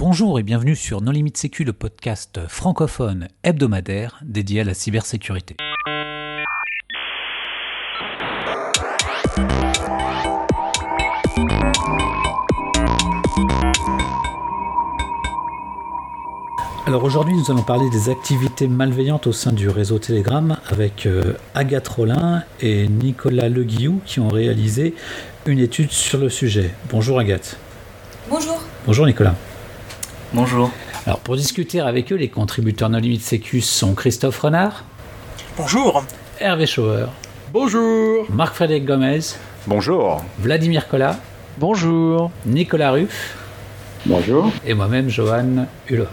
Bonjour 0.00 0.38
et 0.38 0.42
bienvenue 0.42 0.76
sur 0.76 1.02
Non 1.02 1.12
Limite 1.12 1.36
Sécu, 1.36 1.62
le 1.62 1.74
podcast 1.74 2.40
francophone 2.48 3.28
hebdomadaire 3.42 4.18
dédié 4.24 4.62
à 4.62 4.64
la 4.64 4.72
cybersécurité. 4.72 5.56
Alors 16.86 17.04
aujourd'hui, 17.04 17.34
nous 17.34 17.50
allons 17.50 17.62
parler 17.62 17.90
des 17.90 18.08
activités 18.08 18.68
malveillantes 18.68 19.26
au 19.26 19.32
sein 19.32 19.52
du 19.52 19.68
réseau 19.68 19.98
Telegram 19.98 20.56
avec 20.70 21.04
euh, 21.04 21.34
Agathe 21.54 21.88
Rollin 21.88 22.42
et 22.60 22.88
Nicolas 22.88 23.50
Leguillou 23.50 24.00
qui 24.06 24.18
ont 24.20 24.30
réalisé 24.30 24.94
une 25.44 25.58
étude 25.58 25.90
sur 25.90 26.20
le 26.20 26.30
sujet. 26.30 26.70
Bonjour 26.88 27.18
Agathe. 27.18 27.58
Bonjour. 28.30 28.62
Bonjour 28.86 29.04
Nicolas. 29.04 29.34
Bonjour. 30.32 30.70
Alors 31.06 31.18
pour 31.20 31.36
discuter 31.36 31.80
avec 31.80 32.12
eux, 32.12 32.16
les 32.16 32.28
contributeurs 32.28 32.88
No 32.88 32.98
Limite 32.98 33.22
Sécu 33.22 33.60
sont 33.60 33.94
Christophe 33.94 34.38
Renard, 34.38 34.84
Bonjour. 35.56 36.04
Hervé 36.38 36.66
Schauer, 36.66 37.06
Bonjour. 37.52 38.26
Marc-Frédéric 38.30 38.84
Gomez, 38.84 39.20
Bonjour. 39.66 40.22
Vladimir 40.38 40.88
Collat, 40.88 41.18
Bonjour. 41.58 42.30
Nicolas 42.46 42.92
Ruff 42.92 43.36
Bonjour. 44.06 44.50
et 44.64 44.74
moi-même 44.74 45.08
Johan 45.08 45.66
Hulot. 45.88 46.06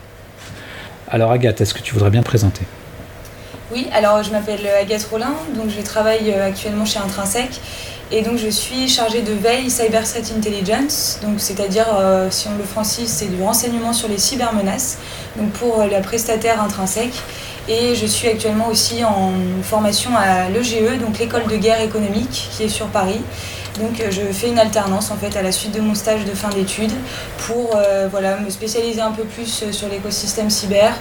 Alors 1.10 1.32
Agathe, 1.32 1.62
est-ce 1.62 1.74
que 1.74 1.82
tu 1.82 1.94
voudrais 1.94 2.10
bien 2.10 2.22
te 2.22 2.28
présenter? 2.28 2.64
Oui, 3.70 3.86
alors 3.92 4.24
je 4.24 4.32
m'appelle 4.32 4.66
Agathe 4.66 5.04
Rollin, 5.12 5.34
donc 5.54 5.66
je 5.70 5.82
travaille 5.82 6.32
euh, 6.32 6.48
actuellement 6.48 6.86
chez 6.86 7.00
Intrinsec 7.00 7.50
et 8.14 8.22
donc 8.22 8.38
je 8.38 8.48
suis 8.48 8.88
chargée 8.88 9.22
de 9.22 9.34
veille 9.34 9.70
Cyber 9.70 10.06
Threat 10.06 10.32
Intelligence, 10.38 11.20
donc 11.22 11.42
c'est-à-dire 11.42 11.88
euh, 12.00 12.30
si 12.32 12.48
on 12.48 12.58
le 12.58 12.64
francise, 12.64 13.10
c'est 13.10 13.26
du 13.26 13.44
renseignement 13.44 13.92
sur 13.92 14.08
les 14.08 14.20
cybermenaces, 14.20 15.00
donc 15.36 15.52
pour 15.52 15.82
euh, 15.82 15.88
la 15.88 16.00
prestataire 16.00 16.62
Intrinsec. 16.62 17.12
Et 17.68 17.94
je 17.96 18.06
suis 18.06 18.30
actuellement 18.30 18.70
aussi 18.70 19.04
en 19.04 19.34
formation 19.62 20.12
à 20.16 20.48
l'EGE, 20.48 21.00
donc 21.02 21.20
l'école 21.20 21.46
de 21.48 21.58
guerre 21.58 21.82
économique 21.82 22.48
qui 22.54 22.64
est 22.64 22.70
sur 22.70 22.88
Paris. 22.88 23.20
Donc 23.80 24.00
euh, 24.00 24.12
je 24.12 24.22
fais 24.32 24.50
une 24.50 24.60
alternance 24.60 25.12
en 25.12 25.18
fait 25.18 25.36
à 25.36 25.42
la 25.42 25.52
suite 25.52 25.74
de 25.74 25.82
mon 25.82 25.96
stage 25.96 26.26
de 26.26 26.32
fin 26.32 26.50
d'études 26.50 26.92
pour 27.46 27.76
euh, 27.76 28.08
voilà, 28.10 28.38
me 28.38 28.50
spécialiser 28.50 29.02
un 29.02 29.12
peu 29.12 29.24
plus 29.24 29.64
euh, 29.64 29.72
sur 29.72 29.88
l'écosystème 29.90 30.50
cyber 30.50 30.94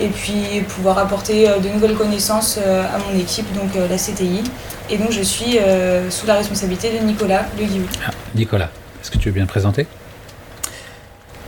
et 0.00 0.08
puis 0.08 0.62
pouvoir 0.68 0.98
apporter 0.98 1.46
de 1.46 1.68
nouvelles 1.68 1.94
connaissances 1.94 2.56
à 2.56 2.96
mon 2.98 3.18
équipe, 3.20 3.44
donc 3.52 3.68
la 3.74 3.96
CTI. 3.98 4.42
Et 4.88 4.96
donc 4.98 5.12
je 5.12 5.22
suis 5.22 5.58
euh, 5.58 6.10
sous 6.10 6.26
la 6.26 6.34
responsabilité 6.34 6.90
de 6.98 7.04
Nicolas 7.04 7.46
Le 7.58 7.64
Guillou. 7.64 7.84
Ah, 8.06 8.10
Nicolas, 8.34 8.70
est-ce 9.00 9.10
que 9.10 9.18
tu 9.18 9.28
veux 9.28 9.34
bien 9.34 9.44
te 9.44 9.50
présenter? 9.50 9.86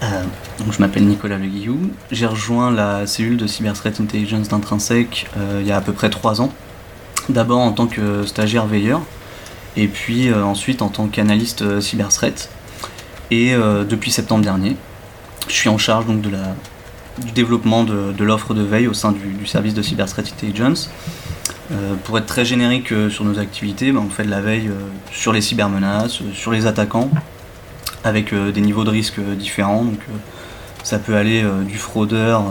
Euh, 0.02 0.22
donc, 0.58 0.72
je 0.72 0.80
m'appelle 0.80 1.04
Nicolas 1.04 1.38
Le 1.38 1.46
Guillou. 1.46 1.78
J'ai 2.10 2.26
rejoint 2.26 2.70
la 2.70 3.06
cellule 3.06 3.36
de 3.36 3.46
Cyber 3.46 3.72
Threat 3.72 4.00
Intelligence 4.00 4.48
d'Intrinsec 4.48 5.28
euh, 5.36 5.58
il 5.60 5.66
y 5.66 5.72
a 5.72 5.76
à 5.76 5.80
peu 5.80 5.92
près 5.92 6.10
trois 6.10 6.40
ans. 6.40 6.52
D'abord 7.28 7.60
en 7.60 7.72
tant 7.72 7.86
que 7.86 8.24
stagiaire 8.26 8.66
veilleur, 8.66 9.00
et 9.76 9.88
puis 9.88 10.28
euh, 10.28 10.44
ensuite 10.44 10.82
en 10.82 10.88
tant 10.88 11.06
qu'analyste 11.06 11.62
euh, 11.62 11.80
cyber 11.80 12.08
threat. 12.08 12.48
Et 13.30 13.54
euh, 13.54 13.84
depuis 13.84 14.10
septembre 14.10 14.44
dernier, 14.44 14.76
je 15.48 15.54
suis 15.54 15.68
en 15.68 15.78
charge 15.78 16.06
donc 16.06 16.20
de 16.20 16.28
la, 16.28 16.54
du 17.24 17.32
développement 17.32 17.84
de, 17.84 18.12
de 18.12 18.24
l'offre 18.24 18.54
de 18.54 18.62
veille 18.62 18.88
au 18.88 18.94
sein 18.94 19.12
du, 19.12 19.46
service 19.46 19.74
de 19.74 19.82
Cyber 19.82 20.06
Threat 20.06 20.26
Intelligence. 20.32 20.90
Euh, 21.70 21.94
pour 22.04 22.18
être 22.18 22.26
très 22.26 22.44
générique 22.44 22.92
sur 23.10 23.24
nos 23.24 23.38
activités, 23.38 23.92
ben, 23.92 24.02
on 24.06 24.10
fait 24.10 24.24
de 24.24 24.30
la 24.30 24.42
veille 24.42 24.70
sur 25.10 25.32
les 25.32 25.40
cybermenaces, 25.40 26.20
sur 26.34 26.52
les 26.52 26.66
attaquants, 26.66 27.10
avec 28.04 28.34
des 28.34 28.60
niveaux 28.60 28.84
de 28.84 28.90
risque 28.90 29.18
différents. 29.20 29.84
Donc, 29.84 30.00
ça 30.82 30.98
peut 30.98 31.16
aller 31.16 31.42
du 31.66 31.78
fraudeur 31.78 32.44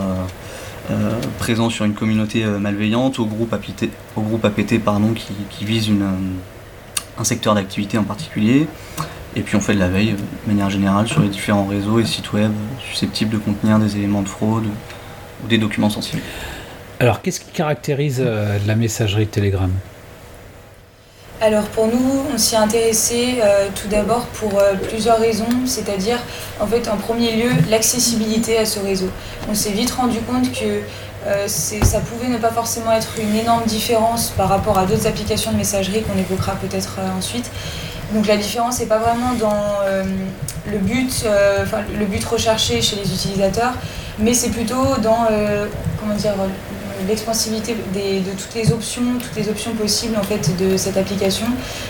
présent 1.38 1.70
sur 1.70 1.84
une 1.84 1.94
communauté 1.94 2.44
malveillante 2.44 3.20
au 3.20 3.26
groupe 3.26 3.52
APT, 3.52 3.88
au 4.16 4.22
groupe 4.22 4.44
APT 4.44 4.82
pardon, 4.82 5.14
qui, 5.14 5.64
vise 5.64 5.88
une, 5.88 6.08
un 7.18 7.24
secteur 7.24 7.54
d'activité 7.54 7.98
en 7.98 8.04
particulier. 8.04 8.66
Et 9.34 9.40
puis 9.40 9.56
on 9.56 9.60
fait 9.60 9.74
de 9.74 9.78
la 9.78 9.88
veille 9.88 10.12
de 10.12 10.50
manière 10.50 10.68
générale 10.68 11.08
sur 11.08 11.22
les 11.22 11.28
différents 11.28 11.64
réseaux 11.64 11.98
et 11.98 12.04
sites 12.04 12.32
web 12.32 12.52
susceptibles 12.90 13.30
de 13.30 13.38
contenir 13.38 13.78
des 13.78 13.96
éléments 13.96 14.22
de 14.22 14.28
fraude 14.28 14.66
ou 15.44 15.48
des 15.48 15.58
documents 15.58 15.90
sensibles. 15.90 16.22
Alors 17.00 17.22
qu'est-ce 17.22 17.40
qui 17.40 17.50
caractérise 17.50 18.22
euh, 18.24 18.58
la 18.66 18.76
messagerie 18.76 19.26
Telegram? 19.26 19.70
Alors 21.40 21.64
pour 21.64 21.88
nous, 21.88 22.22
on 22.32 22.38
s'y 22.38 22.54
est 22.54 22.58
intéressé 22.58 23.40
euh, 23.42 23.66
tout 23.74 23.88
d'abord 23.88 24.26
pour 24.26 24.60
euh, 24.60 24.74
plusieurs 24.74 25.18
raisons, 25.18 25.66
c'est-à-dire 25.66 26.18
en 26.60 26.66
fait 26.68 26.86
en 26.88 26.96
premier 26.96 27.32
lieu 27.32 27.50
l'accessibilité 27.68 28.58
à 28.58 28.64
ce 28.64 28.78
réseau. 28.78 29.08
On 29.50 29.54
s'est 29.54 29.72
vite 29.72 29.90
rendu 29.90 30.20
compte 30.20 30.52
que 30.52 30.82
euh, 31.26 31.46
ça 31.46 32.00
pouvait 32.00 32.28
ne 32.28 32.38
pas 32.38 32.50
forcément 32.50 32.92
être 32.92 33.10
une 33.20 33.36
énorme 33.36 33.64
différence 33.64 34.30
par 34.30 34.48
rapport 34.48 34.78
à 34.78 34.86
d'autres 34.86 35.06
applications 35.06 35.52
de 35.52 35.56
messagerie 35.56 36.02
qu'on 36.02 36.18
évoquera 36.18 36.52
peut-être 36.56 36.96
euh, 36.98 37.18
ensuite. 37.18 37.50
Donc 38.12 38.26
la 38.26 38.36
différence 38.36 38.80
n'est 38.80 38.86
pas 38.86 38.98
vraiment 38.98 39.32
dans 39.38 39.62
euh, 39.84 40.02
le 40.70 40.78
but, 40.78 41.24
le 41.98 42.04
but 42.04 42.22
recherché 42.24 42.82
chez 42.82 42.96
les 42.96 43.10
utilisateurs, 43.10 43.72
mais 44.18 44.34
c'est 44.34 44.50
plutôt 44.50 44.96
dans 45.02 45.26
comment 45.98 46.14
l'expansivité 47.08 47.74
de 47.94 48.30
toutes 48.30 48.54
les 48.54 48.70
options, 48.70 49.02
toutes 49.18 49.34
les 49.34 49.48
options 49.48 49.72
possibles 49.72 50.16
en 50.16 50.22
fait 50.22 50.56
de 50.58 50.76
cette 50.76 50.98
application, 50.98 51.46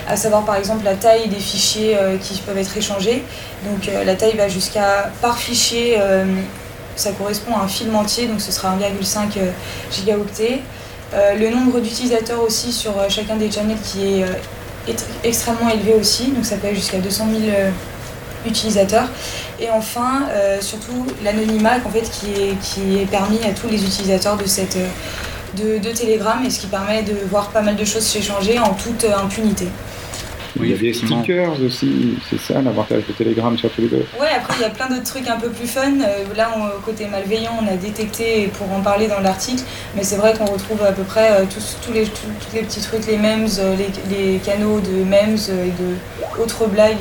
à 0.09 0.16
savoir 0.16 0.44
par 0.44 0.54
exemple 0.56 0.84
la 0.84 0.94
taille 0.94 1.28
des 1.28 1.41
fichiers 1.41 1.99
qui 2.22 2.41
peuvent 2.41 2.56
être 2.56 2.75
échangés. 2.76 3.25
Donc 3.69 3.91
la 4.06 4.14
taille 4.14 4.37
va 4.37 4.49
jusqu'à 4.49 5.10
par 5.20 5.37
fichier, 5.37 5.99
ça 6.97 7.13
correspond 7.13 7.55
à 7.57 7.65
un 7.65 7.69
film 7.69 7.95
entier, 7.95 8.27
donc 8.27 8.41
ce 8.41 8.53
sera 8.53 8.77
1,5 8.77 9.39
euh, 9.39 9.51
gigaoctets. 9.91 10.61
Euh, 11.15 11.35
le 11.35 11.51
nombre 11.51 11.81
d'utilisateurs 11.81 12.43
aussi 12.43 12.73
sur 12.73 12.99
euh, 12.99 13.09
chacun 13.09 13.37
des 13.37 13.51
channels 13.51 13.79
qui 13.83 14.23
est 14.89 15.05
extrêmement 15.23 15.69
élevé 15.69 15.95
aussi, 15.95 16.29
donc 16.29 16.45
ça 16.45 16.57
peut 16.57 16.69
aller 16.69 16.77
jusqu'à 16.77 16.99
200 16.99 17.27
000 17.31 17.43
euh, 17.55 17.71
utilisateurs. 18.47 19.09
Et 19.61 19.71
enfin, 19.71 20.23
surtout 20.61 21.07
l'anonymat 21.23 21.77
en 21.87 21.91
fait, 21.91 22.11
qui, 22.11 22.33
est, 22.33 22.59
qui 22.61 22.99
est 22.99 23.07
permis 23.07 23.39
à 23.45 23.53
tous 23.53 23.69
les 23.69 23.81
utilisateurs 23.81 24.37
de, 24.37 24.45
cette, 24.45 24.77
de, 25.57 25.79
de 25.79 25.91
Telegram 25.91 26.43
et 26.45 26.51
ce 26.51 26.61
qui 26.61 26.67
permet 26.67 27.03
de 27.03 27.15
voir 27.31 27.51
pas 27.51 27.63
mal 27.63 27.77
de 27.77 27.85
choses 27.85 28.03
s'échanger 28.03 28.59
en 28.59 28.75
toute 28.75 29.05
euh, 29.05 29.17
Il 30.61 30.69
y 30.71 30.75
a 30.75 30.77
des 30.77 30.93
stickers 30.93 31.53
aussi, 31.65 32.15
c'est 32.29 32.39
ça 32.39 32.61
l'avantage 32.61 33.03
de 33.09 33.13
Telegram 33.13 33.57
sur 33.57 33.71
tous 33.71 33.81
les 33.83 33.89
deux. 33.89 34.05
Ouais, 34.21 34.29
après 34.37 34.55
il 34.59 34.63
y 34.63 34.65
a 34.65 34.71
plein 34.71 34.89
d'autres 34.89 35.05
trucs 35.05 35.29
un 35.29 35.39
peu 35.39 35.49
plus 35.49 35.67
fun. 35.67 35.93
Euh, 36.01 36.25
là, 36.37 36.51
on- 36.57 36.81
côté 36.85 37.07
malveillant, 37.07 37.53
on 37.63 37.67
a 37.67 37.77
détecté 37.77 38.49
pour 38.59 38.71
en 38.73 38.81
parler 38.81 39.07
dans 39.09 39.21
l'article, 39.21 39.62
mais 39.97 40.03
c'est 40.05 40.17
vrai 40.17 40.35
qu'on 40.37 40.45
retrouve 40.47 40.83
à 40.83 40.93
peu 40.93 41.03
près 41.05 41.33
euh, 41.33 41.45
tous, 41.53 41.77
tous 41.85 41.93
les, 41.93 42.05
tous, 42.05 42.27
tous 42.41 42.55
les 42.57 42.62
petits 42.62 42.81
trucs, 42.81 43.07
les 43.07 43.17
memes, 43.19 43.47
euh, 43.59 43.75
les, 43.77 43.89
les 44.33 44.39
canaux 44.39 44.81
de 44.81 45.05
memes 45.05 45.37
et 45.49 45.71
de 45.83 46.43
autres 46.43 46.67
blagues 46.67 46.97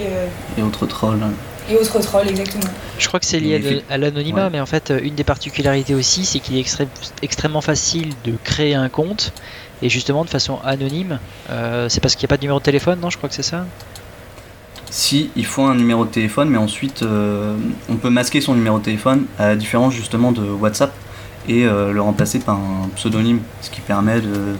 Et 0.57 0.61
autres 0.61 0.85
trolls. 0.85 1.19
Et 1.69 1.75
autres 1.75 1.99
trolls, 1.99 2.27
exactement. 2.27 2.72
Je 2.97 3.07
crois 3.07 3.19
que 3.19 3.25
c'est 3.25 3.39
lié 3.39 3.83
à 3.89 3.97
l'anonymat, 3.97 4.45
ouais. 4.45 4.49
mais 4.51 4.59
en 4.59 4.66
fait, 4.66 4.91
euh, 4.91 4.99
une 5.01 5.16
des 5.16 5.23
particularités 5.23 5.95
aussi, 5.95 6.25
c'est 6.25 6.39
qu'il 6.39 6.57
est 6.57 6.61
extré- 6.61 6.88
extrêmement 7.22 7.61
facile 7.61 8.09
de 8.25 8.33
créer 8.44 8.75
un 8.75 8.89
compte, 8.89 9.33
et 9.81 9.89
justement 9.89 10.23
de 10.23 10.29
façon 10.29 10.59
anonyme. 10.63 11.19
Euh, 11.49 11.89
c'est 11.89 11.99
parce 12.01 12.16
qu'il 12.16 12.25
n'y 12.25 12.29
a 12.29 12.33
pas 12.33 12.38
de 12.38 12.41
numéro 12.41 12.59
de 12.59 12.63
téléphone, 12.63 12.99
non 12.99 13.09
Je 13.09 13.17
crois 13.17 13.29
que 13.29 13.35
c'est 13.35 13.44
ça? 13.44 13.66
Si, 14.89 15.31
il 15.38 15.45
faut 15.45 15.63
un 15.63 15.75
numéro 15.75 16.03
de 16.05 16.09
téléphone, 16.11 16.49
mais 16.49 16.57
ensuite 16.57 17.01
euh, 17.01 17.55
on 17.89 17.95
peut 17.95 18.09
masquer 18.09 18.41
son 18.41 18.55
numéro 18.55 18.78
de 18.78 18.83
téléphone 18.83 19.25
à 19.39 19.47
la 19.47 19.55
différence 19.55 19.93
justement 19.93 20.33
de 20.33 20.41
WhatsApp 20.41 20.93
et 21.47 21.66
euh, 21.66 21.93
le 21.93 22.01
remplacer 22.01 22.39
par 22.39 22.55
un 22.55 22.89
pseudonyme, 22.95 23.39
ce 23.61 23.69
qui 23.69 23.79
permet 23.81 24.19
de, 24.19 24.55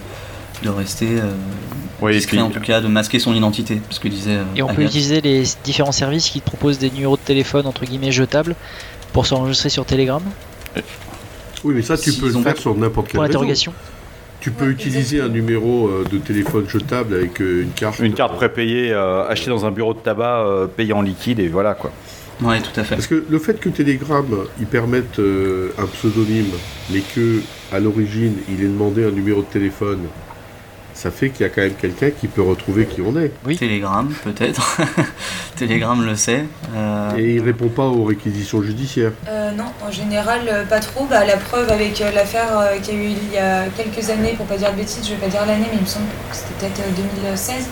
de 0.63 0.69
rester 0.69 1.07
euh, 1.19 1.31
Oui, 2.01 2.11
et 2.11 2.16
discret 2.16 2.38
puis- 2.38 2.45
en 2.45 2.49
tout 2.49 2.59
cas, 2.59 2.81
de 2.81 2.88
masquer 2.88 3.19
son 3.19 3.33
identité, 3.33 3.81
ce 3.89 3.99
que 3.99 4.07
disait 4.07 4.38
euh, 4.38 4.44
Et 4.55 4.61
on 4.63 4.67
peut 4.73 4.83
utiliser 4.83 5.22
les 5.22 5.44
différents 5.63 5.91
services 5.91 6.29
qui 6.29 6.41
te 6.41 6.45
proposent 6.45 6.79
des 6.79 6.89
numéros 6.91 7.17
de 7.17 7.22
téléphone, 7.22 7.66
entre 7.67 7.85
guillemets, 7.85 8.11
jetables, 8.11 8.55
pour 9.13 9.25
s'enregistrer 9.25 9.69
sur 9.69 9.85
Telegram, 9.85 10.21
Oui, 11.63 11.74
mais 11.75 11.81
ça, 11.81 11.97
tu 11.97 12.13
peux 12.13 12.27
le 12.27 12.33
faire 12.33 12.56
pas- 12.56 12.59
sur 12.62 12.75
n'importe 12.75 13.07
quel 13.07 13.15
pour 13.15 13.24
l'interrogation. 13.24 13.74
Tu 14.39 14.50
peux 14.50 14.65
Ouais, 14.65 14.71
utiliser 14.71 15.21
un 15.21 15.27
numéro 15.30 15.88
euh, 15.88 16.03
de 16.12 16.18
téléphone 16.18 16.68
jetable 16.68 17.13
avec 17.13 17.39
une 17.39 17.69
carte. 17.75 18.00
Une 18.00 18.13
carte 18.13 18.36
prépayée 18.36 18.91
euh, 18.91 19.27
achetée 19.27 19.51
dans 19.51 19.65
un 19.68 19.71
bureau 19.71 19.94
de 19.94 20.00
tabac, 20.00 20.39
euh, 20.39 20.65
payée 20.65 20.94
en 20.94 21.03
liquide, 21.03 21.39
et 21.39 21.47
voilà 21.47 21.75
quoi. 21.75 21.91
Ouais, 22.41 22.59
tout 22.59 22.80
à 22.80 22.83
fait. 22.83 22.95
Parce 22.95 23.06
que 23.06 23.24
le 23.30 23.38
fait 23.38 23.59
que 23.59 23.69
Telegram, 23.69 24.25
ils 24.59 24.65
permettent 24.65 25.19
euh, 25.19 25.69
un 25.77 25.86
pseudonyme, 25.86 26.47
mais 26.91 27.01
que 27.13 27.41
à 27.71 27.80
l'origine, 27.80 28.33
il 28.50 28.63
ait 28.63 28.68
demandé 28.68 29.03
un 29.06 29.12
numéro 29.12 29.41
de 29.41 29.45
téléphone, 29.45 30.00
ça 31.01 31.09
fait 31.12 31.30
qu'il 31.30 31.42
y 31.45 31.50
a 31.50 31.50
quand 31.50 31.62
même 31.62 31.74
quelqu'un 31.74 32.09
qui 32.12 32.27
peut 32.27 32.42
retrouver 32.44 32.86
qui 32.86 33.01
on 33.01 33.18
est. 33.19 33.31
Oui. 33.45 33.57
Telegram, 33.57 34.07
peut-être. 34.24 34.77
Telegram 35.57 36.03
le 36.06 36.15
sait. 36.15 36.45
Euh, 36.75 37.12
Et 37.18 37.36
il 37.36 37.42
répond 37.42 37.68
pas 37.69 37.86
aux 37.86 38.03
réquisitions 38.03 38.62
judiciaires. 38.62 39.12
Euh, 39.27 39.51
non, 39.51 39.65
en 39.88 39.92
général, 39.92 40.42
euh, 40.48 40.63
pas 40.65 40.80
trop. 40.80 41.06
Bah, 41.06 41.25
la 41.25 41.38
preuve 41.38 41.69
avec 41.69 42.00
l'affaire 42.13 42.71
qu'il 42.81 42.94
y 42.95 42.98
a 42.98 43.01
eu 43.01 43.07
il 43.07 43.33
y 43.33 43.38
a 43.38 43.63
quelques 43.75 44.09
années, 44.09 44.33
pour 44.38 44.45
pas 44.45 44.57
dire 44.57 44.71
de 44.71 44.77
bêtises, 44.77 45.03
je 45.06 45.12
vais 45.12 45.18
pas 45.19 45.27
dire 45.27 45.45
l'année, 45.45 45.65
mais 45.71 45.77
il 45.77 45.81
me 45.81 45.86
semble 45.86 46.06
que 46.30 46.36
c'était 46.36 46.53
peut-être 46.74 46.80
euh, 46.88 47.01
2016. 47.24 47.68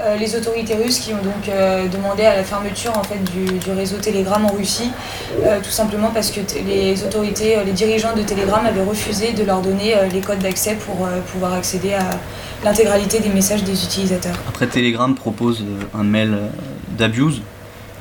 euh, 0.00 0.16
les 0.16 0.34
autorités 0.34 0.74
russes 0.74 0.98
qui 0.98 1.12
ont 1.12 1.22
donc 1.22 1.48
euh, 1.48 1.86
demandé 1.86 2.24
à 2.24 2.34
la 2.34 2.42
fermeture 2.44 2.96
en 2.98 3.04
fait, 3.04 3.22
du, 3.32 3.44
du 3.58 3.70
réseau 3.70 3.98
Telegram 3.98 4.44
en 4.44 4.52
Russie, 4.52 4.90
euh, 5.44 5.60
tout 5.62 5.70
simplement 5.70 6.10
parce 6.12 6.30
que 6.32 6.40
t- 6.40 6.62
les 6.62 7.04
autorités, 7.04 7.56
euh, 7.56 7.62
les 7.64 7.72
dirigeants 7.72 8.14
de 8.16 8.22
Telegram 8.22 8.64
avaient 8.66 8.82
refusé 8.82 9.32
de 9.32 9.44
leur 9.44 9.60
donner 9.60 9.94
euh, 9.96 10.08
les 10.12 10.20
codes 10.20 10.40
d'accès 10.40 10.74
pour 10.74 11.06
euh, 11.06 11.20
pouvoir 11.32 11.52
accéder 11.52 11.94
à 11.94 12.10
l'intégralité 12.64 13.20
des 13.20 13.28
messages 13.28 13.64
des 13.64 13.84
utilisateurs. 13.84 14.36
Après, 14.48 14.66
Telegram 14.66 15.14
propose 15.14 15.62
euh, 15.62 15.98
un 15.98 16.04
mail 16.04 16.32
euh, 16.34 16.48
d'abuse 16.96 17.40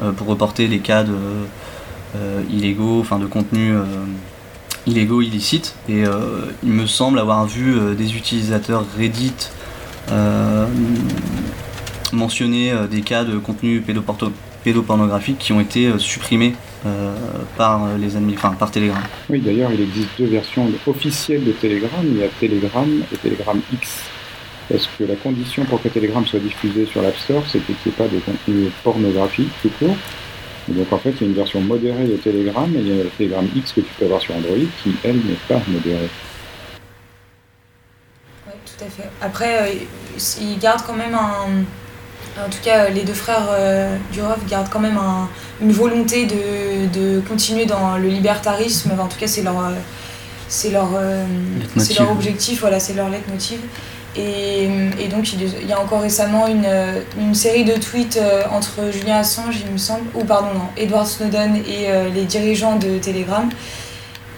euh, 0.03 0.11
pour 0.11 0.27
reporter 0.27 0.67
les 0.67 0.79
cas 0.79 1.03
de 1.03 1.13
euh, 2.15 2.41
illégaux, 2.49 2.99
enfin 2.99 3.19
de 3.19 3.25
contenus 3.25 3.73
euh, 3.75 3.85
illégaux, 4.85 5.21
illicites. 5.21 5.75
Et 5.89 6.05
euh, 6.05 6.51
il 6.63 6.71
me 6.71 6.85
semble 6.85 7.19
avoir 7.19 7.45
vu 7.45 7.75
euh, 7.75 7.93
des 7.93 8.15
utilisateurs 8.15 8.85
Reddit 8.97 9.33
euh, 10.11 10.65
mentionner 12.13 12.71
euh, 12.71 12.87
des 12.87 13.01
cas 13.01 13.23
de 13.23 13.37
contenus 13.37 13.81
pédoporto- 13.87 14.31
pédopornographiques 14.63 15.39
qui 15.39 15.53
ont 15.53 15.61
été 15.61 15.87
euh, 15.87 15.97
supprimés 15.97 16.55
euh, 16.85 17.15
par 17.57 17.81
les 17.99 18.15
admis, 18.15 18.33
enfin 18.35 18.51
par 18.51 18.71
Telegram. 18.71 19.01
Oui, 19.29 19.39
d'ailleurs, 19.39 19.71
il 19.71 19.81
existe 19.81 20.09
deux 20.19 20.25
versions 20.27 20.67
officielles 20.85 21.45
de 21.45 21.51
Telegram. 21.51 22.01
Il 22.03 22.17
y 22.17 22.23
a 22.23 22.27
Telegram 22.39 22.87
et 23.11 23.17
Telegram 23.17 23.59
X. 23.73 23.89
Parce 24.71 24.87
que 24.97 25.03
la 25.03 25.15
condition 25.15 25.65
pour 25.65 25.81
que 25.81 25.89
Telegram 25.89 26.25
soit 26.25 26.39
diffusé 26.39 26.85
sur 26.85 27.01
l'App 27.01 27.17
Store, 27.17 27.43
c'est 27.51 27.59
qu'il 27.59 27.75
n'y 27.85 27.91
ait 27.91 27.95
pas 27.95 28.07
de 28.07 28.19
contenu 28.19 28.69
pornographique 28.83 29.49
tout 29.61 29.69
court. 29.79 29.95
Et 30.69 30.73
donc 30.73 30.91
en 30.93 30.97
fait, 30.97 31.09
il 31.19 31.21
y 31.21 31.23
a 31.25 31.27
une 31.27 31.33
version 31.35 31.59
modérée 31.59 32.05
de 32.05 32.15
Telegram 32.17 32.69
et 32.75 32.79
il 32.79 32.95
y 32.95 33.01
a 33.01 33.03
Telegram 33.17 33.45
X 33.55 33.73
que 33.73 33.81
tu 33.81 33.93
peux 33.97 34.05
avoir 34.05 34.21
sur 34.21 34.35
Android 34.35 34.55
qui, 34.83 34.95
elle, 35.03 35.17
n'est 35.17 35.37
pas 35.47 35.59
modérée. 35.67 36.09
Oui, 38.47 38.53
tout 38.65 38.85
à 38.85 38.89
fait. 38.89 39.09
Après, 39.21 39.61
euh, 39.61 39.73
ils 40.41 40.57
gardent 40.59 40.83
quand 40.85 40.95
même 40.95 41.15
un. 41.15 41.63
En 42.45 42.49
tout 42.49 42.59
cas, 42.63 42.89
les 42.89 43.01
deux 43.03 43.13
frères 43.13 43.47
euh, 43.51 43.97
Durov 44.13 44.39
gardent 44.47 44.69
quand 44.69 44.79
même 44.79 44.97
un- 44.97 45.27
une 45.61 45.71
volonté 45.73 46.25
de, 46.27 46.87
de 46.97 47.19
continuer 47.21 47.65
dans 47.65 47.97
le 47.97 48.07
libertarisme. 48.07 48.91
Enfin, 48.93 49.03
en 49.03 49.07
tout 49.07 49.17
cas, 49.19 49.27
c'est 49.27 49.41
leur, 49.43 49.59
euh, 49.59 49.71
c'est 50.47 50.69
leur, 50.71 50.91
euh, 50.95 51.25
leur 51.99 52.11
objectif, 52.11 52.61
voilà, 52.61 52.79
c'est 52.79 52.93
leur 52.93 53.09
leitmotiv. 53.09 53.59
Et, 54.15 54.67
donc, 55.09 55.31
il 55.33 55.67
y 55.67 55.73
a 55.73 55.79
encore 55.79 56.01
récemment 56.01 56.47
une, 56.47 56.65
euh, 56.65 57.01
série 57.33 57.63
de 57.63 57.73
tweets 57.73 58.17
euh, 58.17 58.43
entre 58.51 58.91
Julien 58.91 59.17
Assange, 59.17 59.55
il 59.65 59.71
me 59.71 59.77
semble, 59.77 60.05
ou 60.15 60.25
pardon, 60.25 60.53
non, 60.53 60.67
Edward 60.75 61.07
Snowden 61.07 61.55
et 61.55 61.89
euh, 61.89 62.09
les 62.09 62.25
dirigeants 62.25 62.75
de 62.75 62.97
Telegram. 62.97 63.49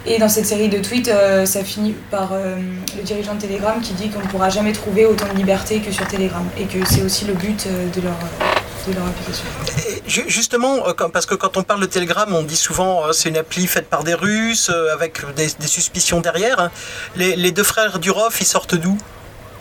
Et 0.06 0.20
dans 0.20 0.30
cette 0.30 0.46
série 0.46 0.68
de 0.68 0.80
tweets, 0.80 1.10
ça 1.46 1.64
finit 1.64 1.96
par 2.12 2.34
le 2.34 3.04
dirigeant 3.04 3.36
de 3.36 3.40
Telegram 3.40 3.80
qui 3.81 3.94
dit 3.94 4.10
qu'on 4.10 4.20
ne 4.20 4.28
pourra 4.28 4.50
jamais 4.50 4.74
trouver 4.74 5.06
autant 5.06 5.28
de 5.31 5.38
liberté 5.38 5.80
que 5.80 5.94
sur 5.94 6.06
Telegram 6.10 6.44
et 6.58 6.66
que 6.66 6.86
c'est 6.86 7.04
aussi 7.04 7.24
le 7.24 7.34
but 7.34 7.69
de 7.69 8.02
leur, 8.02 8.18
de 8.86 8.94
leur 8.94 9.06
application. 9.08 9.46
Justement, 10.28 10.80
parce 11.14 11.26
que 11.26 11.36
quand 11.36 11.56
on 11.56 11.64
parle 11.64 11.80
de 11.80 11.86
Telegram, 11.86 12.28
on 12.36 12.44
dit 12.44 12.58
souvent 12.58 13.14
c'est 13.14 13.30
une 13.30 13.38
appli 13.38 13.66
faite 13.66 13.90
par 13.90 14.04
des 14.04 14.14
Russes 14.14 14.69
avec 14.92 15.22
des, 15.38 15.48
suspicions 15.68 16.19
derrière. 16.19 16.69
Les, 17.16 17.38
les 17.38 17.54
deux 17.54 17.64
frères 17.64 17.98
Durov, 18.00 18.36
ils 18.42 18.46
sortent 18.46 18.76
d'où? 18.76 18.98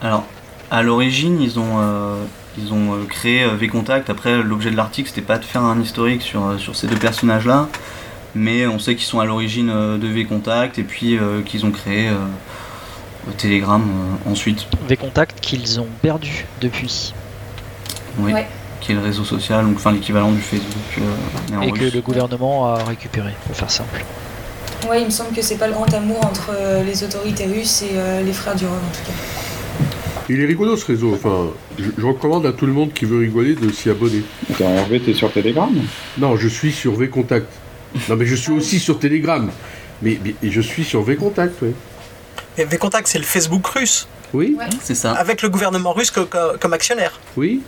Alors, 0.02 0.25
à 0.70 0.82
l'origine, 0.82 1.40
ils 1.40 1.58
ont, 1.58 1.78
euh, 1.81 2.25
ils 2.58 2.72
ont 2.72 2.94
euh, 2.94 3.04
créé 3.08 3.44
euh, 3.44 3.54
V-Contact. 3.56 4.10
Après, 4.10 4.43
l'objet 4.43 4.70
de 4.70 4.76
l'article, 4.76 5.08
c'était 5.08 5.20
pas 5.22 5.38
de 5.38 5.44
faire 5.44 5.62
un 5.62 5.81
historique 5.81 6.22
sur, 6.22 6.58
sur 6.58 6.75
ces 6.76 6.87
deux 6.87 6.96
personnages-là, 6.96 7.69
mais 8.34 8.66
on 8.66 8.78
sait 8.78 8.94
qu'ils 8.96 9.06
sont 9.06 9.20
à 9.20 9.25
l'origine 9.25 9.70
euh, 9.70 9.99
de 9.99 10.08
V-Contact 10.08 10.78
et 10.78 10.82
puis 10.82 11.16
euh, 11.19 11.43
qu'ils 11.43 11.64
ont 11.66 11.70
créé 11.70 12.08
euh, 12.08 12.14
Telegram 13.38 13.81
euh, 14.26 14.31
ensuite, 14.31 14.66
V-Contact 14.88 15.38
qu'ils 15.40 15.78
ont 15.81 15.87
perdu 16.00 16.46
depuis. 16.60 17.14
oui, 18.19 18.32
Ouais. 18.32 18.46
qui 18.81 18.90
est 18.93 18.94
le 18.96 19.00
réseau 19.02 19.25
social, 19.25 19.64
donc 19.64 19.76
enfin 19.76 19.93
l'équivalent 19.93 20.32
du 20.32 20.40
Facebook. 20.40 20.98
euh, 20.98 21.60
Et 21.62 21.70
que 21.70 21.84
le 21.84 22.00
gouvernement 22.00 22.75
a 22.75 22.82
récupéré, 22.82 23.32
pour 23.46 23.55
faire 23.56 23.70
simple. 23.70 24.05
Ouais, 24.90 25.00
il 25.02 25.05
me 25.05 25.10
semble 25.10 25.31
que 25.32 25.43
c'est 25.43 25.58
pas 25.58 25.69
le 25.69 25.75
grand 25.75 25.94
amour 25.94 26.19
entre 26.26 26.50
euh, 26.52 26.82
les 26.82 27.05
autorités 27.05 27.46
russes 27.46 27.82
et 27.82 27.90
euh, 27.94 28.22
les 28.22 28.32
frères 28.32 28.56
Durov 28.56 28.75
en 28.75 28.90
tout 28.93 29.05
cas. 29.06 29.12
Il 30.28 30.40
est 30.40 30.46
rigolo 30.46 30.76
ce 30.76 30.86
réseau. 30.86 31.12
Enfin, 31.14 31.48
je, 31.78 31.84
je 31.98 32.06
recommande 32.06 32.46
à 32.46 32.52
tout 32.52 32.66
le 32.66 32.72
monde 32.72 32.92
qui 32.92 33.04
veut 33.04 33.19
rigoler 33.19 33.54
de 33.54 33.70
s'y 33.72 33.90
abonner. 33.90 34.22
Attends, 34.50 34.70
Hervé, 34.70 35.00
t'es 35.00 35.14
sur 35.14 35.32
Telegram 35.32 35.70
Non, 36.19 36.36
je 36.36 36.48
suis 36.48 36.72
sur 36.72 36.94
V-Contact. 36.94 37.46
Non, 38.08 38.16
mais 38.16 38.26
je 38.26 38.34
suis 38.34 38.52
aussi 38.52 38.78
sur 38.78 38.98
Telegram. 38.98 39.50
Mais, 40.00 40.19
mais- 40.24 40.34
je 40.50 40.60
suis 40.60 40.84
sur 40.84 41.02
V-Contact, 41.02 41.54
oui. 41.62 41.70
Et 42.58 42.64
V-Contact, 42.64 43.06
c'est 43.08 43.19
le 43.19 43.24
Facebook 43.24 43.66
russe, 43.66 44.06
Oui, 44.34 44.54
Ouais. 44.58 44.64
C'est 44.82 44.94
ça. 44.94 45.12
avec 45.12 45.42
le 45.42 45.48
gouvernement 45.50 45.92
russe 45.92 46.10
co- 46.10 46.24
co- 46.26 46.56
comme 46.60 46.72
actionnaire. 46.72 47.19
oui. 47.36 47.60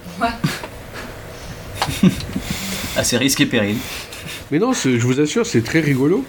À 2.97 3.03
ses 3.05 3.17
risques 3.17 3.41
et 3.41 3.47
périls. 3.47 3.77
Mais 4.51 4.59
non, 4.59 4.73
c'est- 4.73 4.99
je 4.99 5.07
vous 5.07 5.21
assure, 5.21 5.45
c'est 5.47 5.63
très 5.63 5.81
rigolo. 5.81 6.25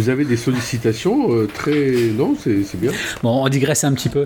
Vous 0.00 0.08
avez 0.08 0.24
des 0.24 0.38
sollicitations 0.38 1.30
euh, 1.30 1.46
très... 1.46 1.92
Non, 2.16 2.34
c'est 2.42 2.80
bien. 2.80 2.90
Bon, 3.22 3.44
on 3.44 3.48
digresse 3.50 3.84
un 3.84 3.92
petit 3.92 4.08
peu. 4.08 4.20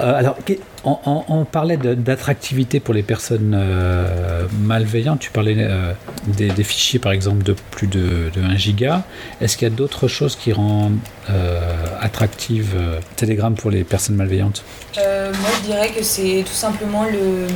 Euh, 0.00 0.14
alors, 0.18 0.38
on, 0.84 0.96
on- 1.04 1.24
on 1.28 1.44
parlait 1.44 1.76
d'attractivité 1.76 2.80
pour 2.80 2.94
les 2.94 3.02
personnes 3.02 3.54
euh, 3.54 4.46
malveillantes. 4.62 5.20
Tu 5.20 5.30
parlais 5.30 5.54
euh, 5.58 5.92
des, 6.28 6.48
des 6.48 6.64
fichiers, 6.64 6.98
par 6.98 7.12
exemple, 7.12 7.42
de 7.42 7.54
plus 7.72 7.88
de, 7.88 8.30
de 8.34 8.40
1 8.42 8.56
giga. 8.56 9.04
Est-ce 9.42 9.58
qu'il 9.58 9.68
y 9.68 9.70
a 9.70 9.74
d'autres 9.74 10.08
choses 10.08 10.34
qui 10.34 10.50
rendent 10.54 10.96
euh, 11.28 11.60
attractive 12.00 12.70
euh, 12.74 12.98
Telegram 13.16 13.54
pour 13.54 13.70
les 13.70 13.84
personnes 13.84 14.16
malveillantes? 14.16 14.64
Euh, 14.96 15.30
moi, 15.42 15.50
je 15.60 15.66
dirais 15.70 15.90
que 15.90 16.02
c'est 16.02 16.42
tout 16.46 16.54
simplement 16.54 17.04
le, 17.04 17.46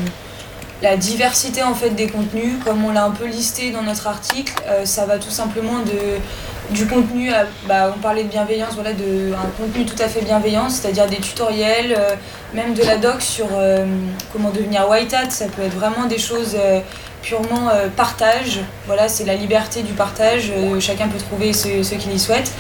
la 0.82 0.98
diversité 0.98 1.62
en 1.62 1.74
fait 1.74 1.90
des 1.90 2.08
contenus, 2.08 2.52
comme 2.66 2.84
on 2.84 2.92
l'a 2.92 3.06
un 3.06 3.10
peu 3.12 3.26
listé 3.26 3.70
dans 3.70 3.82
notre 3.82 4.06
article. 4.08 4.52
euh, 4.68 4.84
ça 4.84 5.06
va 5.06 5.16
tout 5.16 5.30
simplement 5.30 5.78
de 5.80 6.18
du 6.70 6.86
contenu, 6.86 7.32
à- 7.32 7.46
bah, 7.68 7.92
on 7.96 8.00
parlait 8.00 8.24
de 8.24 8.28
bienveillance, 8.28 8.74
voilà, 8.74 8.92
de 8.92 9.32
un 9.32 9.62
contenu 9.62 9.84
tout 9.84 10.00
à 10.02 10.08
fait 10.08 10.22
bienveillant, 10.22 10.68
c'est-à-dire 10.68 11.06
des 11.06 11.16
tutoriels, 11.16 11.94
euh, 11.96 12.14
même 12.54 12.74
de 12.74 12.82
la 12.82 12.96
doc 12.96 13.20
sur 13.22 13.46
euh, 13.56 13.84
comment 14.32 14.50
devenir 14.50 14.88
white 14.88 15.14
hat. 15.14 15.30
Ça 15.30 15.46
peut 15.46 15.62
être 15.62 15.74
vraiment 15.74 16.06
des 16.06 16.18
choses 16.18 16.56
euh, 16.58 16.80
purement 17.22 17.68
euh, 17.70 17.88
partage. 17.94 18.60
Voilà, 18.86 19.08
c'est 19.08 19.24
la 19.24 19.34
liberté 19.34 19.82
du 19.82 19.92
partage. 19.92 20.50
euh, 20.50 20.80
chacun 20.80 21.08
peut 21.08 21.18
trouver 21.18 21.52
ce, 21.52 21.68
qu'il 21.94 22.12
y 22.12 22.18
souhaite. 22.18 22.50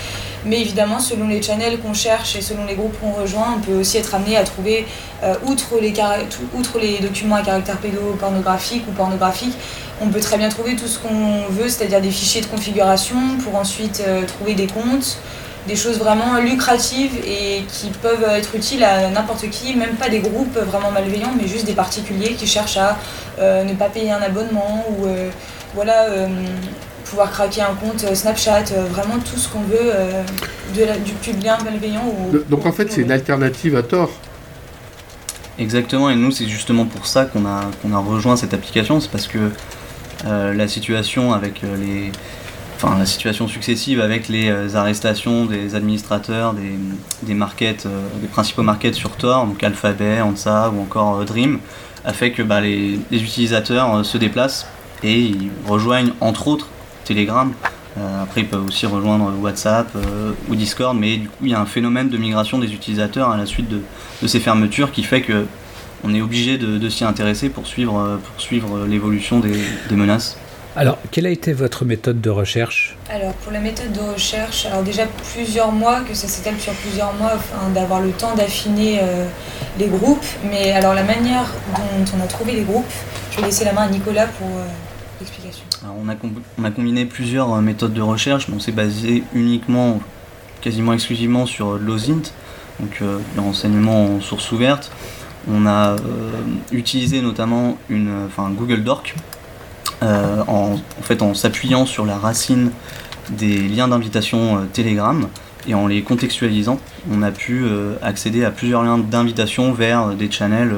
Mais 0.44 0.60
évidemment, 0.60 1.00
selon 1.00 1.26
les 1.26 1.42
channels 1.42 1.80
qu'on 1.80 1.94
cherche 1.94 2.36
et 2.36 2.40
selon 2.40 2.64
les 2.66 2.74
groupes 2.76 2.96
qu'on 3.00 3.10
rejoint, 3.20 3.54
on 3.56 3.60
peut 3.60 3.74
aussi 3.74 3.98
être 3.98 4.14
amené 4.14 4.36
à 4.36 4.44
trouver, 4.44 4.86
euh, 5.24 5.34
outre, 5.44 5.80
les 5.80 5.92
outre 6.54 6.78
les 6.78 6.98
documents 7.00 7.34
à 7.36 7.42
caractère 7.42 7.78
pédopornographique 7.78 8.84
ou 8.88 8.92
pornographique, 8.92 9.54
on 10.00 10.08
peut 10.08 10.20
très 10.20 10.36
bien 10.38 10.48
trouver 10.48 10.76
tout 10.76 10.86
ce 10.86 10.98
qu'on 10.98 11.46
veut, 11.50 11.68
c'est-à-dire 11.68 12.00
des 12.00 12.10
fichiers 12.10 12.40
de 12.42 12.46
configuration 12.46 13.16
pour 13.42 13.54
ensuite 13.56 14.02
euh, 14.06 14.24
trouver 14.26 14.54
des 14.54 14.66
comptes, 14.66 15.18
des 15.66 15.76
choses 15.76 15.98
vraiment 15.98 16.38
lucratives 16.38 17.12
et 17.26 17.62
qui 17.68 17.88
peuvent 17.90 18.24
être 18.30 18.54
utiles 18.54 18.84
à 18.84 19.08
n'importe 19.10 19.48
qui, 19.50 19.74
même 19.74 19.94
pas 19.96 20.08
des 20.08 20.20
groupes 20.20 20.56
vraiment 20.58 20.90
malveillants, 20.90 21.32
mais 21.40 21.48
juste 21.48 21.64
des 21.66 21.72
particuliers 21.72 22.34
qui 22.34 22.46
cherchent 22.46 22.76
à 22.76 22.96
euh, 23.38 23.64
ne 23.64 23.74
pas 23.74 23.88
payer 23.88 24.12
un 24.12 24.20
abonnement 24.22 24.84
ou 24.90 25.06
euh, 25.06 25.30
voilà, 25.74 26.04
euh, 26.04 26.28
pouvoir 27.04 27.30
craquer 27.30 27.62
un 27.62 27.74
compte 27.74 28.14
Snapchat, 28.14 28.64
vraiment 28.90 29.18
tout 29.18 29.38
ce 29.38 29.48
qu'on 29.48 29.60
veut 29.60 29.76
euh, 29.80 30.22
de 30.76 30.84
la- 30.84 30.98
du 30.98 31.12
plus 31.12 31.32
bien 31.32 31.56
malveillant. 31.64 32.04
Ou, 32.06 32.36
Donc 32.48 32.64
en 32.66 32.72
fait, 32.72 32.92
c'est 32.92 33.00
une 33.02 33.12
alternative 33.12 33.76
à 33.76 33.82
tort. 33.82 34.10
Exactement, 35.58 36.10
et 36.10 36.16
nous 36.16 36.30
c'est 36.30 36.46
justement 36.46 36.84
pour 36.84 37.06
ça 37.06 37.24
qu'on 37.24 37.46
a, 37.46 37.62
qu'on 37.80 37.92
a 37.94 37.98
rejoint 37.98 38.36
cette 38.36 38.52
application, 38.52 39.00
c'est 39.00 39.10
parce 39.10 39.26
que 39.26 39.38
euh, 39.38 39.48
la 40.24 40.68
situation 40.68 41.32
avec 41.32 41.62
euh, 41.64 41.76
les. 41.76 42.12
Enfin, 42.76 42.98
la 42.98 43.06
situation 43.06 43.48
successive 43.48 44.02
avec 44.02 44.28
les 44.28 44.50
euh, 44.50 44.74
arrestations 44.74 45.46
des 45.46 45.74
administrateurs 45.74 46.52
des, 46.52 46.74
des 47.22 47.32
euh, 47.32 48.08
des 48.20 48.26
principaux 48.26 48.62
markets 48.62 48.94
sur 48.94 49.16
Tor, 49.16 49.46
donc 49.46 49.62
Alphabet, 49.64 50.20
Ansa 50.20 50.70
ou 50.70 50.82
encore 50.82 51.20
euh, 51.20 51.24
Dream, 51.24 51.58
a 52.04 52.12
fait 52.12 52.32
que 52.32 52.42
bah, 52.42 52.60
les, 52.60 52.98
les 53.10 53.22
utilisateurs 53.22 53.94
euh, 53.94 54.02
se 54.02 54.18
déplacent 54.18 54.66
et 55.02 55.18
ils 55.18 55.50
rejoignent 55.66 56.12
entre 56.20 56.48
autres 56.48 56.68
Telegram. 57.06 57.50
Euh, 57.98 58.22
après, 58.22 58.42
ils 58.42 58.46
peuvent 58.46 58.66
aussi 58.66 58.84
rejoindre 58.84 59.32
WhatsApp 59.40 59.88
euh, 59.96 60.32
ou 60.50 60.54
Discord, 60.54 60.94
mais 60.94 61.16
du 61.16 61.28
coup, 61.28 61.46
il 61.46 61.52
y 61.52 61.54
a 61.54 61.60
un 61.60 61.66
phénomène 61.66 62.10
de 62.10 62.18
migration 62.18 62.58
des 62.58 62.74
utilisateurs 62.74 63.30
à 63.30 63.38
la 63.38 63.46
suite 63.46 63.70
de, 63.70 63.80
de 64.22 64.26
ces 64.26 64.38
fermetures 64.38 64.92
qui 64.92 65.02
fait 65.02 65.22
que 65.22 65.46
on 66.06 66.14
est 66.14 66.22
obligé 66.22 66.56
de, 66.56 66.78
de 66.78 66.88
s'y 66.88 67.04
intéresser 67.04 67.48
pour 67.48 67.66
suivre, 67.66 67.98
euh, 67.98 68.16
pour 68.16 68.40
suivre 68.40 68.86
l'évolution 68.86 69.40
des, 69.40 69.58
des 69.88 69.96
menaces. 69.96 70.36
Alors, 70.78 70.98
quelle 71.10 71.24
a 71.24 71.30
été 71.30 71.54
votre 71.54 71.86
méthode 71.86 72.20
de 72.20 72.28
recherche? 72.28 72.98
Alors 73.08 73.32
pour 73.32 73.50
la 73.50 73.60
méthode 73.60 73.92
de 73.92 74.00
recherche, 74.12 74.66
alors 74.66 74.82
déjà 74.82 75.04
plusieurs 75.34 75.72
mois, 75.72 76.02
que 76.02 76.12
ça 76.12 76.28
s'étale 76.28 76.60
sur 76.60 76.74
plusieurs 76.74 77.14
mois, 77.14 77.32
afin 77.32 77.70
d'avoir 77.70 78.00
le 78.00 78.10
temps 78.10 78.34
d'affiner 78.34 78.98
euh, 79.00 79.26
les 79.78 79.86
groupes. 79.86 80.26
Mais 80.50 80.72
alors 80.72 80.92
la 80.92 81.02
manière 81.02 81.46
dont 81.74 82.04
on 82.14 82.22
a 82.22 82.26
trouvé 82.26 82.52
les 82.52 82.62
groupes, 82.62 82.84
je 83.30 83.36
vais 83.38 83.46
laisser 83.46 83.64
la 83.64 83.72
main 83.72 83.84
à 83.84 83.88
Nicolas 83.88 84.26
pour 84.26 84.48
euh, 84.48 84.66
l'explication. 85.18 85.64
Alors, 85.82 85.96
on, 86.04 86.08
a 86.10 86.14
com- 86.14 86.42
on 86.58 86.64
a 86.64 86.70
combiné 86.70 87.06
plusieurs 87.06 87.54
euh, 87.54 87.62
méthodes 87.62 87.94
de 87.94 88.02
recherche, 88.02 88.48
mais 88.48 88.56
on 88.56 88.60
s'est 88.60 88.72
basé 88.72 89.22
uniquement, 89.34 90.00
quasiment 90.60 90.92
exclusivement 90.92 91.46
sur 91.46 91.70
euh, 91.70 91.80
l'OSINT, 91.82 92.32
donc 92.80 92.98
euh, 93.00 93.18
le 93.34 93.40
renseignement 93.40 94.16
en 94.16 94.20
source 94.20 94.52
ouverte. 94.52 94.90
On 95.50 95.66
a 95.66 95.92
euh, 95.92 95.96
utilisé 96.72 97.20
notamment 97.20 97.78
Google 97.88 98.82
Dork 98.82 99.14
euh, 100.02 100.42
en, 100.46 100.76
fait 101.02 101.22
en 101.22 101.34
s'appuyant 101.34 101.86
sur 101.86 102.04
la 102.04 102.16
racine 102.16 102.70
des 103.30 103.68
liens 103.68 103.88
d'invitation 103.88 104.58
euh, 104.58 104.60
Telegram 104.72 105.28
et 105.68 105.74
en 105.74 105.86
les 105.86 106.02
contextualisant, 106.02 106.78
on 107.10 107.22
a 107.22 107.32
pu 107.32 107.64
accéder 108.00 108.44
à 108.44 108.52
plusieurs 108.52 108.84
liens 108.84 108.98
d'invitation 108.98 109.72
vers 109.72 110.10
des 110.10 110.30
channels 110.30 110.72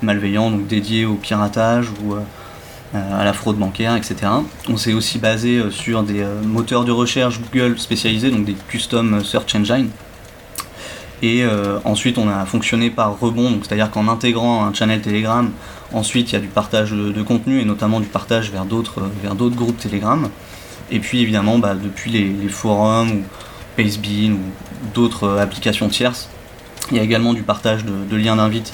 malveillants, 0.00 0.50
donc 0.50 0.66
dédiés 0.66 1.04
au 1.04 1.16
piratage 1.16 1.90
ou 2.02 2.14
à 2.94 3.22
la 3.22 3.34
fraude 3.34 3.58
bancaire, 3.58 3.96
etc. 3.96 4.32
On 4.70 4.78
s'est 4.78 4.94
aussi 4.94 5.18
basé 5.18 5.62
sur 5.70 6.04
des 6.04 6.24
moteurs 6.42 6.86
de 6.86 6.90
recherche 6.90 7.38
Google 7.52 7.78
spécialisés, 7.78 8.30
donc 8.30 8.46
des 8.46 8.56
custom 8.66 9.22
search 9.22 9.54
engines. 9.54 9.90
Et 11.22 11.42
euh, 11.44 11.78
ensuite, 11.84 12.16
on 12.18 12.28
a 12.28 12.46
fonctionné 12.46 12.90
par 12.90 13.18
rebond, 13.18 13.60
c'est-à-dire 13.62 13.90
qu'en 13.90 14.08
intégrant 14.08 14.64
un 14.64 14.72
channel 14.72 15.02
Telegram, 15.02 15.50
ensuite 15.92 16.30
il 16.30 16.32
y 16.34 16.36
a 16.36 16.40
du 16.40 16.48
partage 16.48 16.92
de, 16.92 17.22
contenu 17.22 17.60
et 17.60 17.64
notamment 17.64 18.00
du 18.00 18.06
partage 18.06 18.50
vers 18.50 18.64
d'autres 18.64 19.00
euh, 19.00 19.08
vers 19.22 19.34
d'autres 19.34 19.56
groupes 19.56 19.78
Telegram. 19.78 20.28
Et 20.90 20.98
puis 20.98 21.20
évidemment, 21.20 21.58
bah, 21.58 21.74
depuis 21.74 22.10
les, 22.10 22.48
forums 22.48 23.10
ou 23.10 23.22
Pacebin 23.76 24.32
ou 24.32 24.92
d'autres 24.94 25.24
euh, 25.24 25.42
applications 25.42 25.88
tierces, 25.88 26.30
il 26.90 26.96
y 26.96 27.00
a 27.00 27.02
également 27.02 27.34
du 27.34 27.42
partage 27.42 27.84
de, 27.84 28.16
liens 28.16 28.36
d'invite 28.36 28.72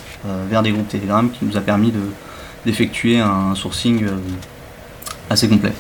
vers 0.49 0.63
des 0.63 0.71
groupes 0.71 0.89
Telegram 0.89 1.31
qui 1.31 1.45
nous 1.45 1.57
a 1.59 1.61
permis 1.61 1.91
de- 1.91 2.13
d'effectuer 2.65 3.19
un 3.21 3.55
sourcing 3.55 4.07
assez 5.29 5.49
complet. 5.49 5.73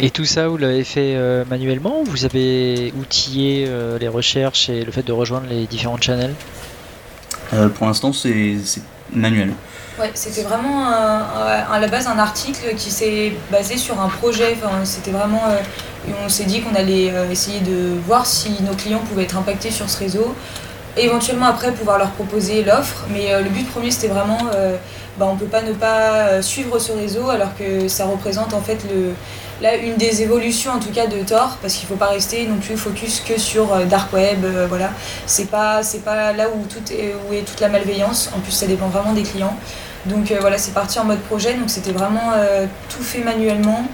Et 0.00 0.10
tout 0.10 0.24
ça, 0.24 0.48
vous 0.48 0.56
l'avez 0.56 0.84
fait 0.84 1.14
euh, 1.16 1.44
manuellement 1.48 2.00
ou 2.00 2.04
vous 2.04 2.24
avez 2.24 2.92
outillé 2.98 3.66
euh, 3.68 3.98
les 3.98 4.08
recherches 4.08 4.68
et 4.68 4.84
le 4.84 4.92
fait 4.92 5.02
de 5.02 5.12
rejoindre 5.12 5.46
les 5.48 5.66
différents 5.66 6.00
channels? 6.00 6.34
Euh, 7.52 7.68
pour 7.68 7.86
l'instant, 7.86 8.12
c'est 8.12 8.56
c'est 8.64 8.82
manuel. 9.12 9.52
Ouais, 10.00 10.10
c'était 10.14 10.42
vraiment 10.42 10.86
un- 10.88 11.18
un- 11.20 11.72
à 11.72 11.78
la 11.80 11.88
base 11.88 12.06
un 12.06 12.18
article 12.18 12.74
qui 12.76 12.90
s'est 12.90 13.32
basé 13.50 13.76
sur 13.76 14.00
un 14.00 14.08
projet. 14.08 14.56
Enfin, 14.62 14.84
c'était 14.84 15.10
vraiment. 15.10 15.42
euh, 15.50 15.58
on 16.24 16.28
s'est 16.28 16.44
dit 16.44 16.60
qu'on 16.62 16.74
allait 16.74 17.10
euh, 17.12 17.30
essayer 17.30 17.60
de 17.60 17.98
voir 18.06 18.24
si 18.26 18.50
nos 18.62 18.74
clients 18.74 19.00
pouvaient 19.08 19.24
être 19.24 19.36
impactés 19.36 19.70
sur 19.70 19.88
ce 19.90 19.98
réseau. 19.98 20.34
Et 20.96 21.04
éventuellement 21.06 21.46
après 21.46 21.72
pouvoir 21.72 21.98
leur 21.98 22.10
proposer 22.10 22.62
l'offre. 22.64 23.04
Mais 23.10 23.32
euh, 23.32 23.42
le 23.42 23.50
but 23.50 23.68
premier 23.70 23.90
c'était 23.90 24.08
vraiment. 24.08 24.38
euh, 24.54 24.76
bah, 25.18 25.28
on 25.30 25.36
peut 25.36 25.44
pas 25.44 25.60
ne 25.60 25.72
pas 25.74 26.40
suivre 26.40 26.78
ce 26.78 26.90
réseau 26.92 27.28
alors 27.28 27.54
que 27.58 27.86
ça 27.86 28.06
représente 28.06 28.54
en 28.54 28.62
fait 28.62 28.78
le, 28.90 29.12
là 29.62 29.76
une 29.76 29.96
des 29.96 30.22
évolutions 30.22 30.72
en 30.72 30.80
tout 30.80 30.90
cas 30.90 31.06
de 31.06 31.22
Tor 31.22 31.56
parce 31.62 31.74
qu'il 31.74 31.88
faut 31.88 31.96
pas 31.96 32.08
rester 32.08 32.44
non 32.46 32.56
plus 32.56 32.76
focus 32.76 33.20
que 33.20 33.38
sur 33.38 33.72
euh, 33.72 33.84
dark 33.84 34.12
web 34.12 34.44
euh, 34.44 34.66
voilà. 34.68 34.90
C'est 35.26 35.50
pas 35.50 35.82
c'est 35.82 36.04
pas 36.04 36.32
là 36.32 36.48
où 36.50 36.66
tout 36.66 36.92
est 36.92 37.14
où 37.28 37.32
est 37.32 37.42
toute 37.42 37.60
la 37.60 37.68
malveillance. 37.68 38.30
En 38.36 38.40
plus 38.40 38.52
ça 38.52 38.66
dépend 38.66 38.88
vraiment 38.88 39.12
des 39.12 39.22
clients. 39.22 39.56
Donc 40.06 40.32
euh, 40.32 40.38
voilà 40.40 40.58
c'est 40.58 40.74
parti 40.74 40.98
en 40.98 41.04
mode 41.04 41.20
projet. 41.20 41.54
Donc 41.54 41.70
c'était 41.70 41.92
vraiment 41.92 42.32
tout 42.88 43.02
fait 43.02 43.20
manuellement 43.20 43.84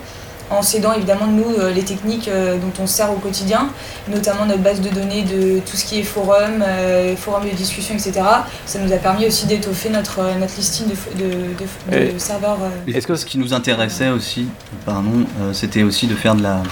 en 0.51 0.63
s'aidant 0.63 0.93
évidemment 0.95 1.27
de 1.27 1.33
nous 1.33 1.55
euh, 1.59 1.71
les 1.73 1.83
techniques 1.85 2.29
euh, 2.29 2.57
dont 2.59 2.73
on 2.83 2.87
se 2.87 2.95
sert 2.95 3.11
au 3.13 3.17
quotidien 3.17 3.69
notamment 4.09 4.47
notre 4.47 4.63
base 4.63 4.81
de 4.81 4.89
données 4.89 5.23
de 5.23 5.61
tout 5.61 5.77
ce 5.77 5.85
qui 5.85 5.99
est 6.01 6.03
forum 6.03 6.63
euh, 6.67 7.15
forum 7.17 7.45
de 7.49 7.55
discussion 7.55 7.95
etc 7.95 8.21
ça 8.67 8.79
nous 8.79 8.93
a 8.93 8.97
permis 8.97 9.27
aussi 9.27 9.47
d'étoffer 9.47 9.91
notre 9.91 10.21
notre 10.39 10.57
listing 10.57 10.87
de, 10.89 10.95
f- 10.95 11.17
de, 11.19 11.95
de- 11.95 12.11
de 12.13 12.17
Et- 12.17 12.19
serveurs 12.19 12.59
Est-ce 12.87 13.07
que 13.07 13.15
ce 13.17 13.27
qui 13.27 13.39
nous 13.39 13.53
intéressait 13.53 14.09
aussi, 14.09 14.47
pardon, 14.87 15.25
c'était 15.53 15.83
aussi 15.83 16.07
de 16.07 16.15
faire 16.15 16.35
de 16.35 16.43
la, 16.43 16.63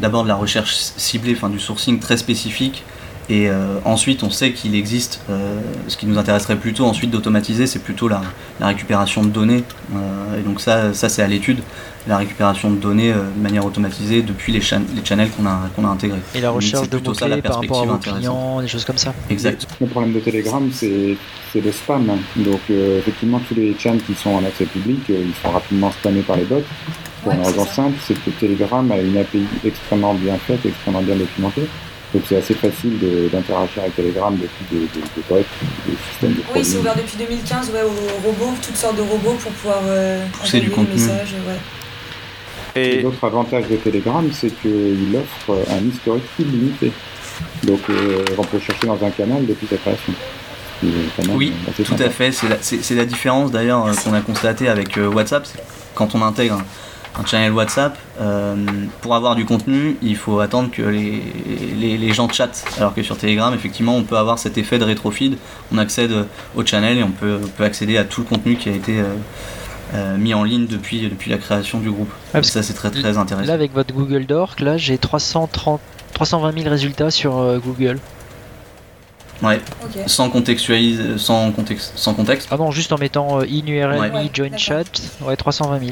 d'abord 0.00 0.22
de 0.24 0.28
la 0.28 0.34
recherche 0.34 0.74
ciblée, 0.96 1.34
enfin 1.36 1.48
du 1.48 1.58
sourcing 1.60 1.98
très 2.00 2.16
spécifique, 2.16 2.84
et 3.30 3.48
euh, 3.48 3.78
ensuite 3.84 4.22
on 4.22 4.30
sait 4.30 4.52
qu'il 4.52 4.74
existe. 4.74 5.20
euh, 5.30 5.60
ce 5.88 5.96
qui 5.96 6.06
nous 6.06 6.18
intéresserait 6.18 6.56
plutôt 6.56 6.84
ensuite 6.86 7.10
d'automatiser, 7.10 7.66
c'est 7.66 7.78
plutôt 7.78 8.08
la, 8.08 8.20
la 8.60 8.66
récupération 8.68 9.22
de 9.22 9.28
données, 9.28 9.64
euh, 9.94 10.38
et 10.38 10.42
donc 10.42 10.60
ça, 10.60 10.92
ça 10.94 11.08
c'est 11.08 11.22
à 11.22 11.26
l'étude, 11.26 11.60
la 12.06 12.18
récupération 12.18 12.70
de 12.70 12.76
données 12.76 13.12
euh, 13.12 13.30
de 13.34 13.40
manière 13.42 13.64
automatisée 13.64 14.22
depuis 14.22 14.52
les, 14.52 14.60
chan- 14.60 14.82
les 14.94 15.04
channels 15.04 15.30
qu'on 15.30 15.46
a, 15.46 15.70
qu'on 15.74 15.84
a 15.86 15.88
intégrés. 15.88 16.18
Et 16.34 16.40
la 16.40 16.50
recherche 16.50 16.88
de 16.90 16.96
mots-clés 16.98 17.40
par 17.40 17.60
rapport 17.60 17.82
à 17.82 17.86
perspective 17.86 17.90
vos 17.90 18.18
clients, 18.18 18.60
des 18.60 18.68
choses 18.68 18.84
comme 18.84 18.98
ça 18.98 19.14
Exact. 19.30 19.66
Le 19.80 19.86
problème 19.86 20.12
de 20.12 20.20
Telegram, 20.20 20.68
c'est 20.72 21.16
c'est 21.52 21.60
le 21.60 21.70
spam. 21.72 22.06
Donc, 22.36 22.60
euh, 22.70 22.98
effectivement, 22.98 23.40
tous 23.48 23.54
les 23.54 23.74
channels 23.78 24.02
qui 24.02 24.14
sont 24.14 24.30
en 24.30 24.44
accès 24.44 24.64
public, 24.66 25.00
euh, 25.10 25.24
ils 25.24 25.34
sont 25.42 25.50
rapidement 25.52 25.90
spammés 25.92 26.22
par 26.22 26.36
les 26.36 26.44
bots. 26.44 26.62
Pour 27.22 27.32
Ouais, 27.32 27.38
une 27.38 27.44
raison 27.46 27.64
simple, 27.64 27.96
c'est 28.06 28.14
que 28.14 28.30
Telegram 28.38 28.90
a 28.90 28.98
une 28.98 29.16
API 29.16 29.44
extrêmement 29.64 30.14
bien 30.14 30.36
faite, 30.36 30.66
extrêmement 30.66 31.00
bien 31.02 31.14
documentée. 31.16 31.66
Donc, 32.12 32.22
c'est 32.28 32.36
assez 32.36 32.54
facile 32.54 32.98
d'interagir 33.32 33.82
avec 33.82 33.96
Telegram 33.96 34.36
depuis 34.36 34.64
des, 34.70 34.80
des, 34.86 35.00
des 35.00 35.22
bots, 35.28 35.36
des 35.86 35.96
systèmes 36.10 36.32
de 36.34 36.42
Oui, 36.54 36.64
c'est 36.64 36.76
ouvert 36.78 36.96
depuis 36.96 37.16
2015 37.18 37.70
ouais, 37.70 37.82
aux 37.82 38.26
robots, 38.26 38.54
toutes 38.60 38.76
sortes 38.76 38.96
de 38.96 39.02
robots 39.02 39.36
pour 39.40 39.52
pouvoir 39.52 39.80
euh, 39.86 40.24
Pousser 40.32 40.60
du 40.60 40.66
envoyer 40.66 40.84
des 40.86 40.92
contenu. 40.92 40.92
messages. 41.08 41.34
Ouais. 41.46 41.54
Et 42.76 42.98
Et 42.98 43.02
L'autre 43.02 43.22
avantage 43.24 43.68
de 43.68 43.76
Telegram, 43.76 44.24
c'est 44.32 44.50
qu'il 44.60 45.14
offre 45.16 45.58
un 45.70 45.86
historique 45.88 46.24
illimité. 46.38 46.92
Donc, 47.64 47.80
euh, 47.90 48.24
on 48.38 48.42
peut 48.44 48.58
chercher 48.58 48.86
dans 48.86 49.02
un 49.04 49.10
canal 49.10 49.46
depuis 49.46 49.66
sa 49.66 49.76
création. 49.76 50.12
Oui, 51.34 51.52
assez 51.68 51.82
Tout 51.82 51.92
sympa. 51.92 52.04
à 52.04 52.10
fait, 52.10 52.32
c'est 52.32 52.48
la, 52.48 52.56
c'est- 52.60 52.82
c'est 52.82 52.94
la 52.94 53.04
différence 53.04 53.50
d'ailleurs 53.50 53.86
euh, 53.86 53.92
qu'on 54.04 54.12
a 54.12 54.20
constaté 54.20 54.68
avec 54.68 54.98
euh, 54.98 55.06
WhatsApp. 55.08 55.46
c'est 55.46 55.58
que 55.58 55.62
Quand 55.94 56.14
on 56.14 56.22
intègre 56.22 56.54
un, 56.56 57.20
un 57.22 57.24
channel 57.24 57.52
WhatsApp, 57.52 57.96
euh, 58.20 58.56
pour 59.00 59.14
avoir 59.14 59.34
du 59.34 59.44
contenu, 59.44 59.96
il 60.02 60.16
faut 60.16 60.40
attendre 60.40 60.70
que 60.70 60.82
les, 60.82 61.22
les, 61.78 61.96
les 61.96 62.12
gens 62.12 62.28
chattent. 62.28 62.64
Alors 62.76 62.92
que 62.94 63.02
sur 63.02 63.16
Telegram, 63.16 63.54
effectivement, 63.54 63.96
on 63.96 64.02
peut 64.02 64.16
avoir 64.18 64.38
cet 64.38 64.58
effet 64.58 64.78
de 64.78 64.84
rétrofeed. 64.84 65.38
On 65.72 65.78
accède 65.78 66.12
au 66.56 66.66
channel 66.66 66.98
et 66.98 67.02
on 67.02 67.12
peut, 67.12 67.38
on 67.42 67.48
peut 67.48 67.64
accéder 67.64 67.96
à 67.96 68.04
tout 68.04 68.20
le 68.22 68.26
contenu 68.26 68.56
qui 68.56 68.68
a 68.68 68.72
été 68.72 68.98
euh, 69.94 70.16
mis 70.16 70.32
en 70.34 70.44
ligne 70.44 70.66
depuis, 70.66 71.08
depuis 71.08 71.30
la 71.30 71.38
création 71.38 71.78
du 71.80 71.90
groupe. 71.90 72.10
Ça, 72.42 72.62
c'est 72.62 72.74
très 72.74 72.90
très 72.90 73.18
intéressant. 73.18 73.46
Là, 73.46 73.54
avec 73.54 73.72
votre 73.72 73.92
Google 73.92 74.26
Dork, 74.26 74.60
là, 74.60 74.76
j'ai 74.76 74.96
330, 74.98 75.80
320 76.14 76.52
000 76.58 76.68
résultats 76.70 77.10
sur 77.10 77.38
euh, 77.38 77.58
Google. 77.58 77.98
Ouais, 79.42 79.60
sans 80.06 80.30
contextualiser, 80.30 81.18
sans 81.18 81.50
contexte, 81.50 81.92
sans 81.96 82.14
contexte. 82.14 82.48
Ah 82.50 82.56
non, 82.56 82.70
juste 82.70 82.92
en 82.92 82.98
mettant 82.98 83.40
euh, 83.40 83.44
in 83.44 83.66
URL, 83.66 83.98
Ouais. 84.00 84.10
Ouais, 84.10 84.30
join 84.32 84.56
chat, 84.56 84.84
ouais, 85.22 85.36
320 85.36 85.78
000. 85.80 85.90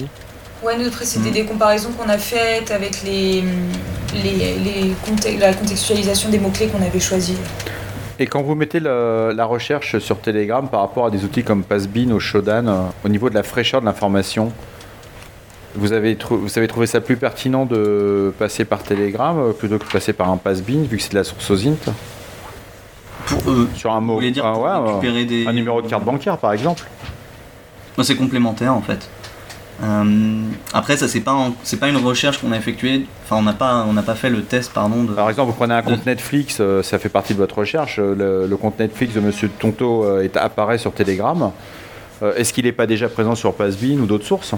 Ouais, 0.65 0.79
nous, 0.79 0.87
après, 0.87 1.05
c'était 1.05 1.31
Mm. 1.31 1.33
des 1.33 1.45
comparaisons 1.45 1.91
qu'on 1.91 2.09
a 2.09 2.19
faites 2.19 2.71
avec 2.71 3.03
les, 3.03 3.43
les, 4.15 4.55
les 4.65 4.95
conte- 5.05 5.39
la 5.41 5.53
contextualisation 5.55 6.31
des 6.31 6.39
mots-clés 6.39 6.69
qu'on 6.69 6.81
avait 6.83 7.01
choisis. 7.01 7.37
Et 8.19 8.27
quand 8.27 8.43
vous 8.43 8.55
mettez 8.55 8.79
le- 8.81 9.33
la 9.35 9.45
recherche 9.45 9.99
sur 9.99 10.21
Telegram 10.21 10.69
par 10.69 10.81
rapport 10.81 11.07
à 11.07 11.11
des 11.11 11.25
outils 11.25 11.43
comme 11.45 11.63
Passbin 11.65 12.11
ou 12.11 12.21
Shodan, 12.21 12.67
euh, 12.69 12.81
au 13.05 13.09
niveau 13.09 13.31
de 13.31 13.35
la 13.35 13.43
fraîcheur 13.43 13.81
de 13.81 13.87
l'information, 13.87 14.53
vous 15.75 15.93
avez, 15.93 16.17
vous 16.31 16.59
avez 16.59 16.69
trouvé 16.69 16.87
ça 16.87 17.01
plus 17.01 17.17
pertinent 17.17 17.65
de 17.65 18.33
passer 18.39 18.65
par 18.65 18.83
Telegram 18.83 19.37
euh, 19.39 19.53
plutôt 19.53 19.79
que 19.79 19.85
de 19.87 19.91
passer 19.91 20.13
par 20.13 20.31
un 20.31 20.37
Passbin, 20.37 20.83
vu 20.89 20.99
que 20.99 21.03
c'est 21.03 21.11
de 21.13 21.17
la 21.17 21.25
source 21.25 21.51
OSINT 21.51 21.77
Pour 23.27 23.51
eux, 23.51 23.69
Sur 23.75 23.93
un 23.93 24.01
vous 24.01 24.07
mot, 24.07 24.15
voulez 24.15 24.31
dire 24.31 24.45
ah 24.45 24.59
ouais, 24.59 24.69
euh, 24.69 24.81
récupérer 24.99 25.25
des... 25.25 25.47
un 25.47 25.53
numéro 25.53 25.81
de 25.81 25.89
carte 25.89 26.05
bancaire 26.05 26.37
par 26.39 26.53
exemple. 26.53 26.83
C'est 28.03 28.17
complémentaire 28.17 28.75
en 28.75 28.83
fait. 28.83 29.09
Euh, 29.83 30.43
après, 30.73 30.97
ça 30.97 31.09
c'est 31.09 31.21
pas 31.21 31.33
un- 31.33 31.53
c'est 31.63 31.79
pas 31.81 31.89
une 31.89 31.97
recherche 31.97 32.39
qu'on 32.39 32.53
a 32.53 32.57
effectuée. 32.57 33.07
Enfin, 33.25 33.37
on 33.37 33.43
n'a 33.43 33.53
pas 33.53 33.85
on 33.89 33.93
n'a 33.93 34.03
pas 34.03 34.15
fait 34.15 34.31
le 34.31 34.43
test, 34.43 34.73
pardon. 34.73 35.05
De... 35.05 35.13
Par 35.13 35.29
exemple, 35.29 35.51
vous 35.51 35.57
prenez 35.57 35.75
un 35.75 35.83
compte 35.83 36.07
Netflix, 36.07 36.59
euh, 36.61 36.83
ça 36.83 36.99
fait 36.99 37.09
partie 37.09 37.33
de 37.35 37.39
votre 37.39 37.59
recherche. 37.59 37.99
euh, 37.99 38.15
Le, 38.15 38.47
le 38.47 38.57
compte 38.57 38.79
Netflix 38.79 39.15
de 39.15 39.21
Monsieur 39.21 39.49
Tonto 39.49 40.05
euh, 40.05 40.23
est, 40.23 40.37
apparaît 40.37 40.79
sur 40.79 40.93
Telegram. 40.93 41.51
Est-ce 42.37 42.53
qu'il 42.53 42.67
n'est 42.67 42.73
pas 42.73 42.87
déjà 42.87 43.09
présent 43.09 43.35
sur 43.35 43.53
Passbin 43.55 43.99
ou 43.99 44.07
d'autres 44.07 44.27
sources? 44.27 44.55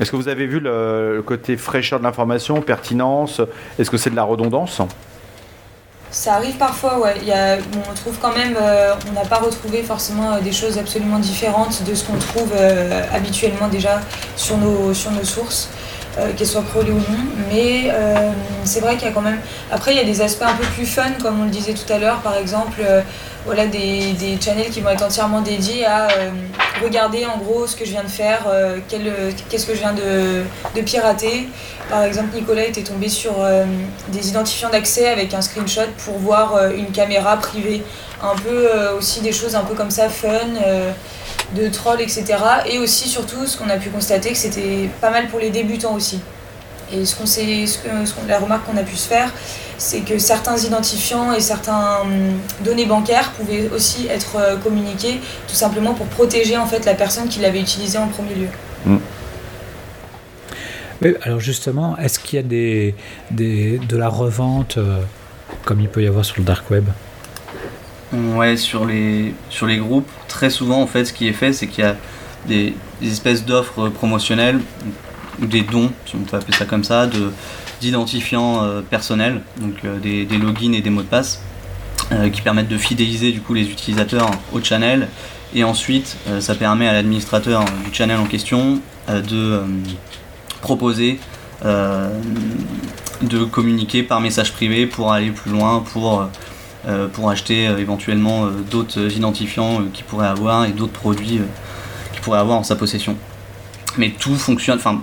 Est-ce 0.00 0.10
que 0.10 0.16
vous 0.16 0.28
avez 0.28 0.46
vu 0.46 0.58
le, 0.60 1.16
le 1.16 1.22
côté 1.22 1.58
fraîcheur 1.58 1.98
de 1.98 2.04
l'information, 2.04 2.62
pertinence? 2.62 3.42
Est-ce 3.78 3.90
que 3.90 3.98
c'est 3.98 4.08
de 4.10 4.16
la 4.16 4.22
redondance? 4.24 4.80
Ça 6.16 6.36
arrive 6.36 6.56
parfois, 6.56 6.98
on 6.98 7.94
trouve 7.94 8.16
quand 8.18 8.34
même, 8.34 8.56
euh, 8.58 8.94
on 9.06 9.12
n'a 9.12 9.26
pas 9.26 9.36
retrouvé 9.36 9.82
forcément 9.82 10.32
euh, 10.32 10.40
des 10.40 10.50
choses 10.50 10.78
absolument 10.78 11.18
différentes 11.18 11.82
de 11.82 11.94
ce 11.94 12.04
qu'on 12.04 12.16
trouve 12.16 12.52
euh, 12.54 13.02
habituellement 13.12 13.68
déjà 13.68 14.00
sur 14.34 14.56
nos 14.56 14.94
sources, 14.94 15.68
euh, 16.18 16.32
qu'elles 16.36 16.46
soient 16.46 16.62
pro 16.62 16.80
ou 16.80 16.84
non. 16.84 17.24
Mais 17.50 17.90
euh, 17.90 18.30
c'est 18.64 18.80
vrai 18.80 18.96
qu'il 18.96 19.06
y 19.08 19.10
a 19.10 19.14
quand 19.14 19.22
même. 19.22 19.40
Après, 19.70 19.92
il 19.92 19.96
y 19.96 20.00
a 20.00 20.04
des 20.04 20.20
aspects 20.20 20.42
un 20.44 20.54
peu 20.54 20.64
plus 20.74 20.86
fun, 20.86 21.12
comme 21.22 21.40
on 21.40 21.44
le 21.44 21.50
disait 21.50 21.74
tout 21.74 21.92
à 21.92 21.98
l'heure, 21.98 22.18
par 22.18 22.36
exemple. 22.36 22.80
euh, 22.80 23.00
voilà 23.44 23.66
des, 23.66 24.12
des 24.14 24.40
channels 24.40 24.70
qui 24.70 24.80
vont 24.80 24.90
être 24.90 25.04
entièrement 25.04 25.40
dédiés 25.40 25.86
à 25.86 26.08
regarder 26.82 27.24
en 27.26 27.38
gros 27.38 27.68
ce 27.68 27.76
que 27.76 27.84
je 27.84 27.92
viens 27.92 28.02
de 28.02 28.08
faire, 28.08 28.40
qu'est-ce 28.88 29.66
que 29.66 29.72
je 29.72 29.78
viens 29.78 29.92
de, 29.92 30.42
de 30.74 30.80
pirater. 30.82 31.48
Par 31.88 32.02
exemple, 32.02 32.34
Nicolas 32.34 32.64
était 32.64 32.82
tombé 32.82 33.08
sur 33.08 33.34
des 34.08 34.28
identifiants 34.30 34.68
d'accès 34.70 35.06
avec 35.06 35.32
un 35.32 35.42
screenshot 35.42 35.92
pour 36.04 36.18
voir 36.18 36.72
une 36.72 36.90
caméra 36.90 37.36
privée. 37.36 37.84
Un 38.20 38.34
peu 38.34 38.68
aussi 38.98 39.20
des 39.20 39.30
choses 39.30 39.54
un 39.54 39.62
peu 39.62 39.76
comme 39.76 39.92
ça, 39.92 40.08
fun, 40.08 40.28
de 41.54 41.68
troll, 41.68 42.00
etc. 42.00 42.24
Et 42.70 42.78
aussi, 42.78 43.08
surtout, 43.08 43.46
ce 43.46 43.56
qu'on 43.56 43.68
a 43.68 43.76
pu 43.76 43.90
constater, 43.90 44.30
que 44.30 44.36
c'était 44.36 44.88
pas 45.00 45.10
mal 45.10 45.28
pour 45.28 45.38
les 45.38 45.50
débutants 45.50 45.94
aussi. 45.94 46.20
Et 46.92 47.04
ce 47.04 47.16
qu'on 47.16 47.26
sait, 47.26 47.66
ce 47.66 47.78
que, 47.78 47.88
ce 48.04 48.14
la 48.28 48.38
remarque 48.38 48.64
qu'on 48.64 48.76
a 48.76 48.82
pu 48.82 48.96
se 48.96 49.08
faire, 49.08 49.32
c'est 49.78 50.00
que 50.00 50.18
certains 50.18 50.56
identifiants 50.56 51.32
et 51.32 51.40
certains 51.40 52.00
hum, 52.02 52.38
données 52.64 52.86
bancaires 52.86 53.32
pouvaient 53.32 53.68
aussi 53.74 54.06
être 54.08 54.36
euh, 54.36 54.56
communiqués 54.56 55.20
tout 55.48 55.54
simplement 55.54 55.94
pour 55.94 56.06
protéger 56.06 56.56
en 56.56 56.66
fait 56.66 56.84
la 56.84 56.94
personne 56.94 57.28
qui 57.28 57.40
l'avait 57.40 57.60
utilisé 57.60 57.98
en 57.98 58.08
premier 58.08 58.34
lieu. 58.34 58.48
Mm. 58.84 58.98
Oui, 61.02 61.14
alors 61.22 61.40
justement, 61.40 61.96
est-ce 61.98 62.18
qu'il 62.18 62.36
y 62.36 62.40
a 62.40 62.42
des, 62.42 62.94
des, 63.30 63.78
de 63.78 63.96
la 63.96 64.08
revente 64.08 64.78
euh, 64.78 65.00
comme 65.64 65.80
il 65.80 65.88
peut 65.88 66.02
y 66.02 66.06
avoir 66.06 66.24
sur 66.24 66.36
le 66.38 66.44
dark 66.44 66.70
web? 66.70 66.86
Ouais, 68.12 68.56
sur 68.56 68.84
les, 68.84 69.34
sur 69.50 69.66
les 69.66 69.78
groupes, 69.78 70.08
très 70.28 70.48
souvent 70.48 70.80
en 70.80 70.86
fait 70.86 71.06
ce 71.06 71.12
qui 71.12 71.26
est 71.26 71.32
fait 71.32 71.52
c'est 71.52 71.66
qu'il 71.66 71.82
y 71.82 71.86
a 71.86 71.96
des, 72.46 72.74
espèces 73.02 73.44
d'offres 73.44 73.88
promotionnelles 73.88 74.60
ou 75.42 75.46
des 75.46 75.62
dons, 75.62 75.90
si 76.06 76.14
on 76.14 76.20
peut 76.20 76.36
appeler 76.36 76.56
ça 76.56 76.64
comme 76.64 76.84
ça, 76.84 77.06
de, 77.06 77.32
d'identifiants 77.80 78.62
euh, 78.62 78.80
personnels, 78.80 79.42
donc 79.60 79.74
euh, 79.84 79.98
des, 79.98 80.38
logins 80.38 80.72
et 80.72 80.80
des 80.80 80.90
mots 80.90 81.02
de 81.02 81.06
passe, 81.06 81.42
euh, 82.12 82.30
qui 82.30 82.42
permettent 82.42 82.68
de 82.68 82.78
fidéliser 82.78 83.32
du 83.32 83.40
coup 83.40 83.54
les 83.54 83.68
utilisateurs 83.68 84.30
au 84.52 84.62
channel. 84.62 85.08
Et 85.54 85.64
ensuite, 85.64 86.16
ça 86.40 86.56
permet 86.56 86.88
à 86.88 86.92
l'administrateur 86.92 87.64
du 87.84 87.94
channel 87.94 88.18
en 88.18 88.26
question 88.26 88.80
de 89.08 89.62
proposer 90.60 91.20
de 91.62 93.44
communiquer 93.44 94.02
par 94.02 94.20
message 94.20 94.52
privé 94.52 94.86
pour 94.86 95.12
aller 95.12 95.30
plus 95.30 95.52
loin, 95.52 95.84
pour, 95.92 96.28
pour 97.12 97.30
acheter 97.30 97.66
euh, 97.66 97.78
éventuellement 97.78 98.46
euh, 98.46 98.50
d'autres 98.70 99.00
identifiants 99.16 99.80
euh, 99.80 99.84
qu'il 99.92 100.04
pourrait 100.04 100.28
avoir 100.28 100.64
et 100.64 100.70
d'autres 100.70 100.92
produits 100.92 101.38
euh, 101.38 101.46
qu'il 102.12 102.20
pourrait 102.22 102.38
avoir 102.38 102.58
en 102.58 102.62
sa 102.62 102.76
possession. 102.76 103.16
Mais 103.96 104.10
tout 104.10 104.36
fonctionne, 104.36 104.78
enfin, 104.78 105.00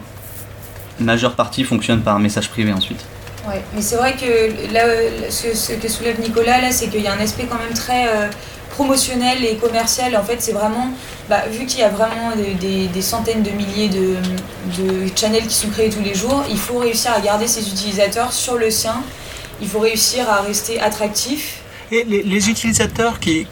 majeure 1.00 1.36
partie 1.36 1.64
fonctionne 1.64 2.02
par 2.02 2.20
message 2.20 2.50
privé 2.50 2.72
ensuite. 2.72 3.04
Ouais, 3.48 3.62
mais 3.76 3.82
c'est 3.82 3.98
vrai 3.98 4.14
que 4.14 4.72
là, 4.74 4.86
euh, 4.86 5.30
ce, 5.30 5.74
que 5.74 5.88
soulève 5.90 6.22
Nicolas, 6.22 6.62
là, 6.62 6.72
c'est 6.72 6.88
qu'il 6.88 7.02
y 7.02 7.08
a 7.08 7.14
un 7.14 7.20
aspect 7.20 7.46
quand 7.50 7.58
même 7.58 7.74
très 7.74 8.08
euh, 8.08 8.30
promotionnel 8.70 9.44
et 9.44 9.56
commercial. 9.58 10.16
En 10.16 10.24
fait, 10.24 10.38
c'est 10.42 10.54
vraiment, 10.54 10.88
bah, 11.30 11.42
vu 11.52 11.66
qu'il 11.66 11.82
y 11.82 11.84
a 11.84 11.90
vraiment 11.90 12.32
des 12.38 13.02
centaines 13.02 13.44
de 13.44 13.52
milliers 13.52 13.90
de, 13.90 14.16
de 14.82 15.08
channels 15.16 15.48
qui 15.48 15.56
sont 15.56 15.70
créés 15.70 15.90
tous 15.90 16.02
les 16.02 16.16
jours, 16.16 16.44
il 16.50 16.58
faut 16.58 16.78
réussir 16.78 17.12
à 17.14 17.20
garder 17.20 17.48
ses 17.48 17.68
utilisateurs 17.68 18.32
sur 18.32 18.58
le 18.58 18.70
sien. 18.72 18.96
Il 19.62 19.68
faut 19.68 19.80
réussir 19.80 20.30
à 20.30 20.42
rester 20.42 20.80
attractif. 20.80 21.63
Et 21.96 22.04
les, 22.06 22.50
utilisateurs 22.50 23.20
qui, 23.20 23.46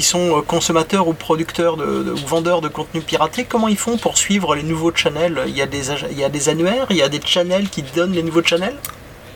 sont 0.00 0.38
euh, 0.38 0.42
consommateurs 0.42 1.08
ou 1.08 1.12
producteurs 1.12 1.76
ou 1.76 2.26
vendeurs 2.26 2.60
de 2.60 2.68
contenu 2.68 3.00
piraté, 3.00 3.44
comment 3.44 3.68
ils 3.68 3.76
font 3.76 3.98
pour 3.98 4.16
suivre 4.16 4.54
les 4.54 4.62
nouveaux 4.62 4.94
channels? 4.94 5.42
Il 5.48 5.56
y, 5.56 5.62
a 5.62 5.66
des, 5.66 6.48
annuaires, 6.48 6.86
il 6.90 6.96
y 6.96 7.02
a 7.02 7.08
des 7.08 7.20
channels 7.24 7.68
qui 7.68 7.82
donnent 7.82 8.12
les 8.12 8.22
nouveaux 8.22 8.44
channels? 8.44 8.76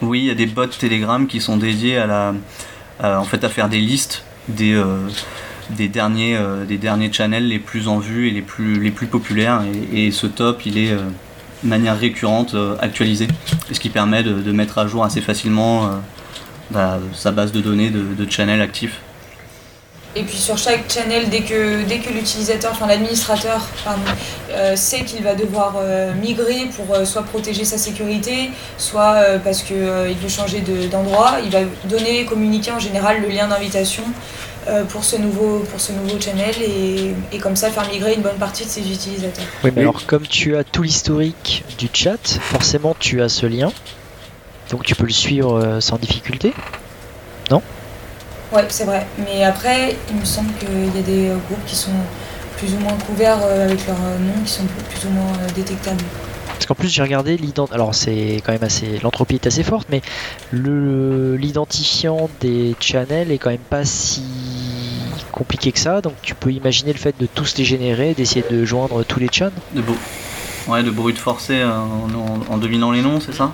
Oui, 0.01 0.21
il 0.21 0.27
y 0.27 0.31
a 0.31 0.35
des 0.35 0.47
bots 0.47 0.67
Telegram 0.67 1.27
qui 1.27 1.41
sont 1.41 1.57
dédiés 1.57 1.99
à 1.99 2.07
la, 2.07 2.35
en 3.03 3.25
fait, 3.25 3.47
faire 3.49 3.69
des 3.69 3.81
listes 3.81 4.25
des, 4.49 4.75
euh, 4.75 5.09
des 5.71 5.89
derniers, 5.89 6.37
euh, 6.37 6.65
des 6.65 6.79
derniers 6.79 7.13
channels 7.13 7.49
les 7.49 7.59
plus 7.59 7.89
en 7.89 7.99
vue 7.99 8.29
et 8.29 8.31
les 8.31 8.43
plus, 8.43 9.07
populaires. 9.07 9.63
Et, 9.93 10.11
ce 10.11 10.27
top, 10.27 10.67
il 10.67 10.79
est 10.79 10.93
euh, 10.93 10.99
de 11.63 11.69
manière 11.69 11.99
récurrente 11.99 12.57
actualisé, 12.81 13.29
ce 13.71 13.79
qui 13.79 13.89
permet 13.89 14.23
de, 14.23 14.53
mettre 14.53 14.79
à 14.79 14.87
jour 14.89 15.05
assez 15.05 15.21
facilement 15.21 15.91
bah, 16.73 16.99
sa 17.15 17.31
base 17.31 17.53
de 17.53 17.61
données 17.61 17.91
de, 17.91 18.03
de 18.15 18.31
channels 18.31 18.61
actifs. 18.63 19.01
Et 20.15 20.25
puis 20.25 20.37
sur 20.37 20.59
chaque 20.59 20.93
channel, 20.93 21.31
dès 21.31 21.41
que, 21.41 21.85
dès 21.85 21.99
que 21.99 22.11
l'utilisateur, 22.13 22.73
enfin 22.73 22.87
l'administrateur, 22.87 23.67
euh, 24.51 24.77
sait 24.77 25.05
qu'il 25.05 25.23
va 25.23 25.35
devoir 25.35 25.77
euh, 25.79 26.13
migrer 26.13 26.67
pour 26.77 26.95
euh, 26.95 27.07
soit 27.07 27.23
protéger 27.23 27.65
sa 27.65 27.79
sécurité, 27.79 28.51
soit 28.77 29.15
euh, 29.15 29.39
parce 29.39 29.63
qu'il 29.63 29.77
veut 29.77 30.29
changer 30.29 30.61
de- 30.61 30.87
d'endroit, 30.89 31.37
il 31.43 31.51
va 31.51 31.61
donner, 31.85 32.27
communiquer 32.27 32.73
en 32.73 32.79
général 32.79 33.23
le 33.23 33.29
lien 33.29 33.49
d'invitation 33.49 34.03
euh, 34.69 34.85
pour, 34.85 35.03
ce 35.03 35.17
nouveau, 35.17 35.61
pour 35.71 35.81
ce 35.81 35.93
nouveau 35.93 36.21
channel 36.21 36.55
et, 36.61 37.15
et 37.33 37.39
comme 37.39 37.57
ça 37.57 37.71
faire 37.71 37.89
migrer 37.91 38.13
une 38.13 38.21
bonne 38.23 38.37
partie 38.37 38.67
de 38.67 38.71
ses 38.71 38.83
utilisateurs. 38.83 39.47
Oui, 39.65 39.71
mais 39.75 39.81
Oui. 39.81 39.89
alors 39.89 40.05
comme 40.05 40.27
tu 40.27 40.57
as 40.57 40.63
tout 40.63 40.83
l'historique 40.83 41.65
du 41.79 41.89
chat, 41.91 42.19
forcément 42.43 42.95
tu 42.99 43.23
as 43.23 43.31
ce 43.31 43.47
lien. 43.47 43.73
Donc 44.73 44.83
tu 44.85 44.95
peux 44.97 45.07
le 45.07 45.13
suivre 45.13 45.55
euh, 45.63 45.81
sans 45.81 45.99
difficulté? 45.99 46.53
Ouais, 48.53 48.65
c'est 48.69 48.85
vrai. 48.85 49.07
Mais 49.19 49.45
après, 49.45 49.97
il 50.11 50.17
me 50.17 50.25
semble 50.27 50.53
qu'il 50.59 50.95
y 50.95 50.99
a 50.99 51.03
des 51.03 51.29
groupes 51.49 51.65
qui 51.67 51.75
sont 51.75 51.91
plus 52.59 52.75
ou 52.75 52.79
moins 52.81 52.93
couverts 53.07 53.39
euh, 53.43 53.65
avec 53.65 53.87
leur 53.87 53.97
euh, 53.97 54.19
nom, 54.19 54.35
qui 54.45 54.51
sont 54.51 54.65
plus 54.91 55.09
ou 55.09 55.11
moins 55.13 55.33
détectables. 55.55 56.03
Parce 56.49 56.67
qu'en 56.67 56.75
plus 56.75 56.89
j'ai 56.89 57.03
regardé 57.03 57.37
l'ident. 57.39 57.67
Alors 57.73 57.95
c'est 57.95 58.43
quand 58.45 58.53
même 58.53 58.63
assez. 58.63 58.99
L'entropie 59.03 59.37
est 59.37 59.47
assez 59.47 59.63
forte, 59.63 59.89
mais 59.91 60.03
le 60.51 61.35
l'identifiant 61.37 62.29
des 62.41 62.77
channels 62.79 63.33
est 63.33 63.39
quand 63.39 63.51
même 63.51 63.59
pas 63.59 63.85
si 63.87 64.23
compliqué 65.33 65.73
que 65.73 65.79
ça. 65.81 66.03
Donc 66.03 66.13
tu 66.23 66.35
peux 66.35 66.53
imaginer 66.53 66.93
le 66.93 66.99
fait 66.99 67.19
de 67.19 67.27
tous 67.27 67.57
les 67.57 67.65
générer, 67.65 68.13
d'essayer 68.15 68.45
de 68.49 68.65
joindre 68.67 69.03
tous 69.03 69.19
les 69.19 69.29
chans? 69.33 69.51
De, 69.75 69.81
beau- 69.81 69.97
ouais, 70.69 70.83
de 70.83 70.91
brut 70.91 71.17
forcé 71.19 71.65
en, 71.65 71.71
en- 72.15 72.53
en 72.55 72.59
devinant 72.59 72.91
les 72.93 73.01
noms, 73.03 73.19
c'est 73.19 73.35
ça? 73.35 73.51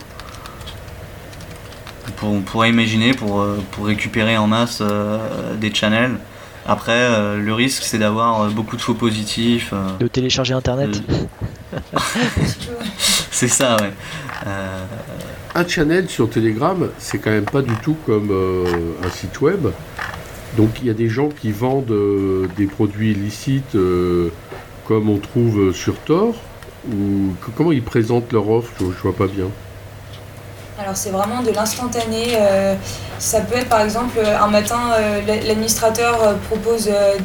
Pour- 2.16 2.30
On 2.30 2.40
pourrait 2.40 2.70
imaginer 2.70 3.12
pour, 3.12 3.40
euh, 3.40 3.58
pour 3.72 3.86
récupérer 3.86 4.36
en 4.36 4.46
masse 4.46 4.78
euh, 4.80 5.54
des 5.56 5.72
channels. 5.74 6.16
Après, 6.66 6.92
euh, 6.92 7.38
le 7.38 7.54
risque, 7.54 7.82
c'est 7.84 7.98
d'avoir 7.98 8.48
beaucoup 8.50 8.76
de 8.76 8.82
faux 8.82 8.94
positifs. 8.94 9.70
euh, 9.72 9.96
De 10.00 10.06
télécharger 10.08 10.52
internet. 10.54 11.00
c'est 13.30 13.48
ça, 13.48 13.76
ouais. 13.80 13.92
Euh, 14.46 14.84
Un 15.54 15.66
channel 15.66 16.08
sur 16.08 16.28
Telegram, 16.28 16.88
c'est 16.98 17.18
quand 17.18 17.30
même 17.30 17.44
pas 17.44 17.62
du 17.62 17.74
tout 17.76 17.96
comme 18.06 18.28
euh, 18.30 18.64
un 19.04 19.10
site 19.10 19.40
web. 19.40 19.68
Donc 20.56 20.70
il 20.80 20.86
y 20.86 20.90
a 20.90 20.94
des 20.94 21.08
gens 21.08 21.28
qui 21.28 21.52
vendent 21.52 21.90
euh, 21.90 22.46
des 22.56 22.66
produits 22.66 23.12
illicites 23.12 23.74
euh, 23.74 24.30
comme 24.86 25.08
on 25.08 25.18
trouve 25.18 25.72
sur 25.74 25.94
Tor. 26.00 26.34
Ou 26.90 27.34
que- 27.40 27.50
comment 27.56 27.72
ils 27.72 27.82
présentent 27.82 28.32
leur 28.32 28.48
offre? 28.50 28.70
Je, 28.80 28.84
je 28.86 29.02
vois 29.02 29.14
pas 29.16 29.26
bien. 29.26 29.46
Alors 30.80 30.96
c'est 30.96 31.10
vraiment 31.10 31.42
de 31.42 31.50
l'instantané. 31.50 32.36
euh, 32.36 32.74
ça 33.18 33.40
peut 33.40 33.56
être 33.56 33.68
par 33.68 33.80
exemple 33.80 34.18
un 34.20 34.46
matin, 34.46 34.78
euh, 34.92 35.20
l'a- 35.26 35.42
l'administrateur 35.46 36.22
euh, 36.22 36.34
propose, 36.48 36.88
euh, 36.88 37.16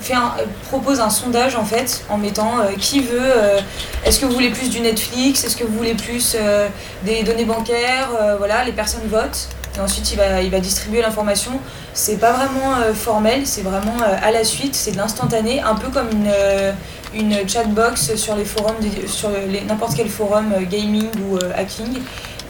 fait 0.00 0.14
un, 0.14 0.32
euh, 0.38 0.44
propose 0.68 1.00
un 1.00 1.10
sondage 1.10 1.56
en 1.56 1.64
fait 1.64 2.04
en 2.08 2.18
mettant 2.18 2.60
euh, 2.60 2.72
qui 2.78 3.00
veut. 3.00 3.18
euh, 3.20 3.58
Est-ce 4.04 4.20
que 4.20 4.26
vous 4.26 4.32
voulez 4.32 4.50
plus 4.50 4.70
du 4.70 4.80
Netflix 4.80 5.44
Est-ce 5.44 5.56
que 5.56 5.64
vous 5.64 5.76
voulez 5.76 5.94
plus 5.94 6.36
euh, 6.38 6.68
des 7.04 7.22
données 7.24 7.44
bancaires 7.44 8.10
Euh, 8.20 8.36
Voilà, 8.38 8.64
les 8.64 8.72
personnes 8.72 9.06
votent. 9.08 9.48
Et 9.76 9.80
ensuite 9.80 10.10
il 10.12 10.16
va, 10.16 10.40
il 10.42 10.50
va 10.50 10.58
distribuer 10.60 11.00
l'information. 11.02 11.52
C'est 11.94 12.16
pas 12.18 12.32
vraiment 12.32 12.76
euh, 12.80 12.92
formel, 12.94 13.42
c'est 13.44 13.62
vraiment 13.62 13.96
euh, 14.02 14.16
à 14.22 14.30
la 14.32 14.42
suite, 14.44 14.74
c'est 14.76 14.92
de 14.92 14.96
l'instantané, 14.96 15.60
un 15.60 15.74
peu 15.76 15.88
comme 15.88 16.10
une, 16.10 16.28
euh, 16.32 16.72
une 17.14 17.48
chatbox 17.48 18.14
sur 18.16 18.34
les 18.36 18.44
forums, 18.44 18.74
sur 19.06 19.30
n'importe 19.68 19.94
quel 19.96 20.08
forum 20.08 20.52
euh, 20.56 20.62
gaming 20.64 21.08
ou 21.24 21.36
euh, 21.36 21.52
hacking. 21.56 22.00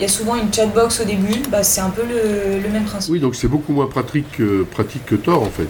Il 0.00 0.04
y 0.04 0.06
a 0.06 0.08
souvent 0.08 0.34
une 0.34 0.50
chatbox 0.52 1.00
au 1.02 1.04
début, 1.04 1.42
bah, 1.50 1.62
c'est 1.62 1.82
un 1.82 1.90
peu 1.90 2.00
le, 2.02 2.58
le 2.62 2.68
même 2.70 2.84
principe. 2.84 3.12
Oui, 3.12 3.20
donc 3.20 3.34
c'est 3.34 3.48
beaucoup 3.48 3.74
moins 3.74 3.86
pratique 3.86 4.32
que, 4.32 4.62
pratique 4.62 5.04
que 5.04 5.14
Tor 5.14 5.42
en 5.42 5.50
fait. 5.50 5.68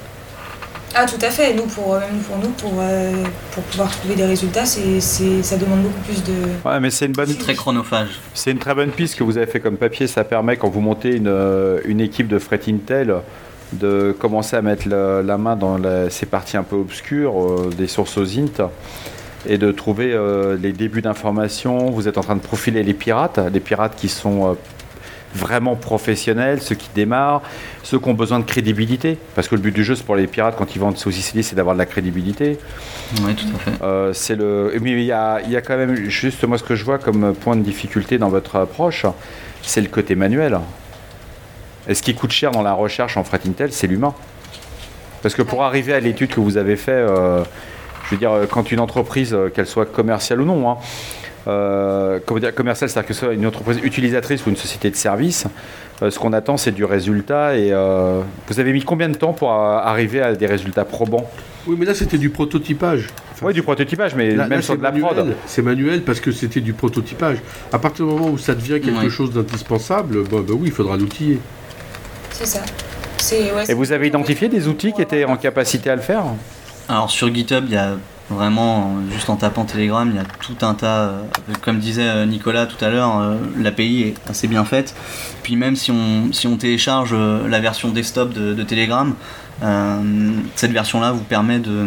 Ah 0.95 1.05
tout 1.05 1.19
à 1.25 1.31
fait, 1.31 1.53
nous 1.55 1.65
pour, 1.65 1.95
euh, 1.95 2.01
même 2.01 2.21
pour 2.21 2.37
nous, 2.39 2.51
pour, 2.51 2.73
euh, 2.81 3.13
pour 3.53 3.63
pouvoir 3.65 3.91
trouver 3.91 4.15
des 4.15 4.25
résultats, 4.25 4.65
c'est, 4.67 5.01
c'est, 5.01 5.43
ça 5.43 5.57
demande 5.57 5.83
beaucoup 5.83 6.01
plus 6.01 6.23
de... 6.23 6.33
Ouais, 6.69 6.79
mais 6.81 6.91
c'est 6.91 7.07
une 7.07 7.13
bonne, 7.13 7.35
très 7.37 7.55
chronophage. 7.55 8.21
c'est 8.35 8.53
une 8.53 8.59
très 8.59 8.75
bonne 8.75 8.91
piste 8.91 9.17
que 9.17 9.25
vous 9.25 9.37
avez 9.37 9.47
fait 9.47 9.59
comme 9.61 9.77
papier. 9.77 10.07
Ça 10.07 10.23
permet 10.25 10.57
quand 10.57 10.69
vous 10.69 10.81
montez 10.81 11.17
une, 11.17 11.27
euh, 11.29 11.81
une 11.85 12.01
équipe 12.01 12.29
de 12.29 12.39
fret 12.39 12.61
Intel 12.69 13.15
de 13.73 14.15
commencer 14.19 14.57
à 14.57 14.63
mettre 14.63 14.89
la, 14.89 15.23
la 15.23 15.39
main 15.39 15.55
dans 15.57 15.77
la- 15.79 16.09
ces 16.11 16.27
parties 16.27 16.57
un 16.57 16.65
peu 16.65 16.77
obscures 16.77 17.41
euh, 17.41 17.71
des 17.77 17.87
sources 17.89 18.17
aux 18.17 18.27
int 18.39 18.69
et 19.49 19.59
de 19.59 19.73
trouver 19.73 20.13
euh, 20.13 20.57
les 20.61 20.73
débuts 20.73 21.03
d'informations. 21.03 21.91
Vous 21.91 22.09
êtes 22.09 22.19
en 22.19 22.23
train 22.23 22.37
de 22.37 22.41
profiler 22.41 22.83
les 22.83 22.95
pirates, 22.95 23.39
les 23.53 23.61
pirates 23.61 23.97
qui 23.97 24.09
sont 24.09 24.51
euh, 24.51 24.55
vraiment 25.35 25.77
professionnels, 25.77 26.61
ceux 26.61 26.75
qui 26.75 26.89
démarrent, 26.95 27.43
ceux 27.83 27.99
qui 27.99 28.09
ont 28.09 28.15
besoin 28.15 28.39
de 28.39 28.45
crédibilité. 28.45 29.19
Parce 29.35 29.49
que 29.49 29.55
le 29.55 29.61
but 29.61 29.75
du 29.75 29.85
jeu, 29.85 29.95
c'est 29.95 30.05
pour 30.05 30.17
les 30.17 30.27
pirates, 30.27 30.57
quand 30.57 30.75
ils 30.75 30.79
vendent 30.79 30.99
saucisses, 30.99 31.47
c'est 31.47 31.55
d'avoir 31.55 31.75
de 31.75 31.79
la 31.79 31.87
crédibilité. 31.87 32.59
Oui, 33.23 33.35
tout 33.35 33.47
à 33.55 33.59
fait. 33.59 33.83
Euh, 33.83 34.13
c'est 34.13 34.37
le. 34.37 34.73
Mais 34.81 34.93
il 34.93 35.03
y 35.05 35.13
a, 35.13 35.41
il 35.45 35.51
y 35.51 35.57
a 35.57 35.63
quand 35.63 35.77
même 35.77 35.95
juste 35.95 36.45
moi 36.45 36.59
ce 36.59 36.65
que 36.65 36.75
je 36.75 36.85
vois 36.85 36.99
comme 36.99 37.35
point 37.35 37.57
de 37.57 37.63
difficulté 37.63 38.19
dans 38.19 38.29
votre 38.29 38.57
approche, 38.57 39.07
c'est 39.63 39.81
le 39.81 39.89
côté 39.89 40.15
manuel. 40.15 40.59
Et 41.89 41.95
ce 41.95 42.03
qui 42.03 42.15
coûte 42.15 42.31
cher 42.31 42.51
dans 42.51 42.63
la 42.63 42.73
recherche 42.73 43.17
en 43.17 43.25
fret 43.25 43.41
Intel, 43.47 43.73
c'est 43.73 43.87
l'humain. 43.87 44.15
Parce 45.23 45.35
que 45.35 45.43
pour 45.43 45.63
arriver 45.65 45.93
à 45.93 46.01
l'étude 46.01 46.31
que 46.31 46.41
vous 46.41 46.57
avez 46.57 46.77
fait, 46.77 46.93
euh, 46.93 47.43
je 48.11 48.17
veux 48.17 48.19
dire, 48.19 48.33
euh, 48.33 48.47
quand 48.51 48.73
une 48.73 48.81
entreprise, 48.81 49.33
euh, 49.35 49.49
qu'elle 49.49 49.67
soit 49.67 49.87
commerciale 49.87 50.41
ou 50.41 50.45
non, 50.45 50.69
hein, 50.71 50.77
euh, 51.49 52.19
comment 52.27 52.41
dire, 52.41 52.55
commercial, 52.55 52.91
c'est-à-dire 52.91 53.09
que 53.09 53.15
ce 53.15 53.21
soit 53.27 53.33
une 53.35 53.47
entreprise 53.47 53.79
utilisatrice 53.83 54.45
ou 54.47 54.51
une 54.51 54.57
société 54.57 54.91
de 54.91 54.97
service, 54.97 55.47
euh, 56.03 56.11
ce 56.11 56.19
qu'on 56.19 56.33
attend, 56.33 56.57
c'est 56.57 56.73
du 56.73 56.85
résultat. 56.85 57.57
Et 57.57 57.73
euh, 57.73 58.21
vous 58.49 58.61
avez 58.61 58.73
mis 58.73 58.83
combien 58.83 59.09
de 59.09 59.15
temps 59.17 59.33
pour 59.33 59.53
arriver 59.53 60.21
à 60.21 60.35
des 60.35 60.47
résultats 60.47 60.85
probants? 60.85 61.31
Oui, 61.67 61.77
mais 61.79 61.87
là, 61.87 61.95
c'était 61.95 62.19
du 62.19 62.31
prototypage. 62.31 63.07
Enfin, 63.33 63.47
Oui, 63.47 63.53
du 63.55 63.63
prototypage, 63.63 64.15
mais 64.15 64.31
là- 64.35 64.45
même 64.49 64.59
là, 64.59 64.63
sur 64.63 64.75
c'est 64.75 64.79
de 64.79 64.83
la 64.83 64.91
manuel. 64.93 65.15
prod. 65.15 65.35
C'est 65.47 65.63
manuel 65.63 66.03
parce 66.03 66.21
que 66.21 66.33
c'était 66.33 66.61
du 66.61 66.73
prototypage. 66.73 67.39
À 67.73 67.79
partir 67.79 68.07
du 68.07 68.13
moment 68.13 68.29
où 68.31 68.39
ça 68.39 68.55
devient 68.55 68.81
quelque 68.81 69.05
Ouais. 69.05 69.11
chose 69.11 69.33
d'indispensable, 69.33 70.25
bon, 70.25 70.41
bah 70.41 70.55
oui, 70.55 70.65
il 70.67 70.73
faudra 70.73 70.97
l'outiller. 70.97 71.39
C'est 72.33 72.47
ça. 72.47 72.61
C'est- 73.19 73.53
ouais, 73.53 73.65
Et 73.69 73.75
vous 73.75 73.93
avez 73.93 74.09
identifié 74.09 74.49
des 74.49 74.67
outils 74.69 74.93
qui 74.95 75.03
étaient 75.03 75.25
en 75.25 75.37
capacité 75.37 75.91
à 75.91 75.97
le 75.97 76.03
faire? 76.03 76.25
Alors 76.89 77.11
sur 77.11 77.33
GitHub, 77.33 77.65
il 77.67 77.73
y 77.73 77.77
a 77.77 77.97
vraiment, 78.31 78.95
juste 79.13 79.29
en 79.29 79.37
tapant 79.37 79.65
Telegram, 79.65 80.09
il 80.09 80.17
y 80.17 80.19
a 80.19 80.25
tout 80.25 80.65
un 80.65 80.75
tas, 80.75 81.01
euh, 81.01 81.23
comme 81.63 81.79
disait 81.79 82.09
euh, 82.09 82.27
Nicolas 82.27 82.67
tout 82.67 82.83
à 82.83 82.89
l'heure, 82.89 83.19
euh, 83.19 83.37
l'API 83.59 84.03
est 84.03 84.31
assez 84.31 84.47
bien 84.47 84.65
faite. 84.65 84.95
Puis 85.43 85.57
même 85.57 85.77
si 85.77 85.91
on, 85.91 86.57
télécharge 86.57 87.15
la 87.15 87.61
version 87.61 87.89
desktop 87.89 88.33
de, 88.33 88.63
Telegram, 88.63 89.15
cette 90.55 90.73
version-là 90.73 91.13
vous 91.13 91.25
permet 91.25 91.59
de 91.59 91.87